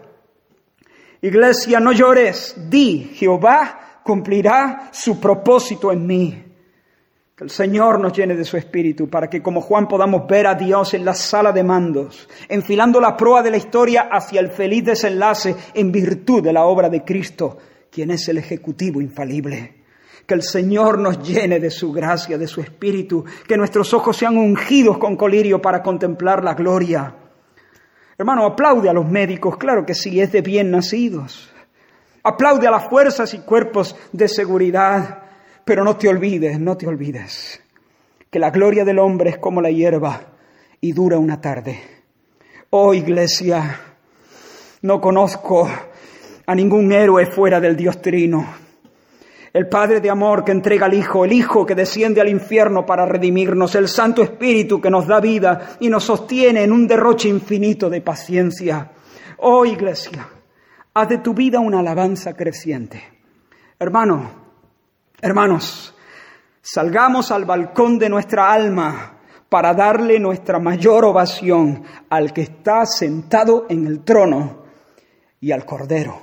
Iglesia, 1.20 1.80
no 1.80 1.92
llores, 1.92 2.54
di, 2.68 3.10
Jehová 3.14 4.00
cumplirá 4.04 4.88
su 4.92 5.20
propósito 5.20 5.92
en 5.92 6.06
mí. 6.06 6.47
Que 7.38 7.44
el 7.44 7.50
Señor 7.50 8.00
nos 8.00 8.12
llene 8.14 8.34
de 8.34 8.44
su 8.44 8.56
espíritu 8.56 9.08
para 9.08 9.30
que 9.30 9.40
como 9.40 9.60
Juan 9.60 9.86
podamos 9.86 10.26
ver 10.26 10.48
a 10.48 10.56
Dios 10.56 10.92
en 10.94 11.04
la 11.04 11.14
sala 11.14 11.52
de 11.52 11.62
mandos, 11.62 12.28
enfilando 12.48 13.00
la 13.00 13.16
proa 13.16 13.44
de 13.44 13.52
la 13.52 13.56
historia 13.56 14.08
hacia 14.10 14.40
el 14.40 14.48
feliz 14.50 14.84
desenlace 14.84 15.54
en 15.72 15.92
virtud 15.92 16.42
de 16.42 16.52
la 16.52 16.64
obra 16.64 16.88
de 16.88 17.04
Cristo, 17.04 17.56
quien 17.92 18.10
es 18.10 18.28
el 18.28 18.38
Ejecutivo 18.38 19.00
infalible. 19.00 19.84
Que 20.26 20.34
el 20.34 20.42
Señor 20.42 20.98
nos 20.98 21.22
llene 21.22 21.60
de 21.60 21.70
su 21.70 21.92
gracia, 21.92 22.36
de 22.36 22.48
su 22.48 22.60
espíritu, 22.60 23.24
que 23.46 23.56
nuestros 23.56 23.94
ojos 23.94 24.16
sean 24.16 24.36
ungidos 24.36 24.98
con 24.98 25.14
colirio 25.14 25.62
para 25.62 25.80
contemplar 25.80 26.42
la 26.42 26.54
gloria. 26.54 27.14
Hermano, 28.18 28.46
aplaude 28.46 28.88
a 28.88 28.92
los 28.92 29.08
médicos, 29.08 29.56
claro 29.58 29.86
que 29.86 29.94
sí, 29.94 30.20
es 30.20 30.32
de 30.32 30.42
bien 30.42 30.72
nacidos. 30.72 31.52
Aplaude 32.24 32.66
a 32.66 32.72
las 32.72 32.88
fuerzas 32.88 33.32
y 33.32 33.38
cuerpos 33.38 33.94
de 34.10 34.26
seguridad 34.26 35.27
pero 35.68 35.84
no 35.84 35.98
te 35.98 36.08
olvides, 36.08 36.58
no 36.58 36.78
te 36.78 36.86
olvides, 36.86 37.62
que 38.30 38.38
la 38.38 38.48
gloria 38.48 38.86
del 38.86 38.98
hombre 38.98 39.28
es 39.28 39.36
como 39.36 39.60
la 39.60 39.70
hierba 39.70 40.18
y 40.80 40.92
dura 40.92 41.18
una 41.18 41.42
tarde. 41.42 41.78
Oh 42.70 42.94
iglesia, 42.94 43.78
no 44.80 44.98
conozco 44.98 45.68
a 46.46 46.54
ningún 46.54 46.90
héroe 46.90 47.26
fuera 47.26 47.60
del 47.60 47.76
Dios 47.76 48.00
Trino. 48.00 48.46
El 49.52 49.68
Padre 49.68 50.00
de 50.00 50.08
amor 50.08 50.42
que 50.42 50.52
entrega 50.52 50.86
al 50.86 50.94
Hijo, 50.94 51.26
el 51.26 51.34
Hijo 51.34 51.66
que 51.66 51.74
desciende 51.74 52.22
al 52.22 52.30
infierno 52.30 52.86
para 52.86 53.04
redimirnos, 53.04 53.74
el 53.74 53.88
Santo 53.88 54.22
Espíritu 54.22 54.80
que 54.80 54.88
nos 54.88 55.06
da 55.06 55.20
vida 55.20 55.76
y 55.80 55.90
nos 55.90 56.04
sostiene 56.04 56.62
en 56.62 56.72
un 56.72 56.86
derroche 56.86 57.28
infinito 57.28 57.90
de 57.90 58.00
paciencia. 58.00 58.90
Oh 59.36 59.66
iglesia, 59.66 60.26
haz 60.94 61.08
de 61.10 61.18
tu 61.18 61.34
vida 61.34 61.60
una 61.60 61.80
alabanza 61.80 62.34
creciente. 62.34 63.02
Hermano, 63.78 64.47
Hermanos, 65.20 65.92
salgamos 66.62 67.32
al 67.32 67.44
balcón 67.44 67.98
de 67.98 68.08
nuestra 68.08 68.52
alma 68.52 69.18
para 69.48 69.74
darle 69.74 70.20
nuestra 70.20 70.60
mayor 70.60 71.06
ovación 71.06 71.82
al 72.08 72.32
que 72.32 72.42
está 72.42 72.86
sentado 72.86 73.66
en 73.68 73.84
el 73.88 74.04
trono 74.04 74.62
y 75.40 75.50
al 75.50 75.64
Cordero. 75.64 76.20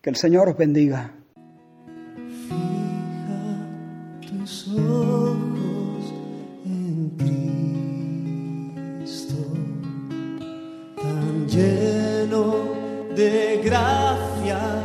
Que 0.00 0.10
el 0.10 0.16
Señor 0.16 0.50
os 0.50 0.56
bendiga. 0.56 1.12
Fija 2.48 3.66
tus 4.28 4.68
ojos 4.68 6.14
en 6.64 7.10
Cristo, 9.08 9.34
tan 11.02 11.48
lleno 11.48 12.54
de 13.16 13.60
gracia 13.64 14.81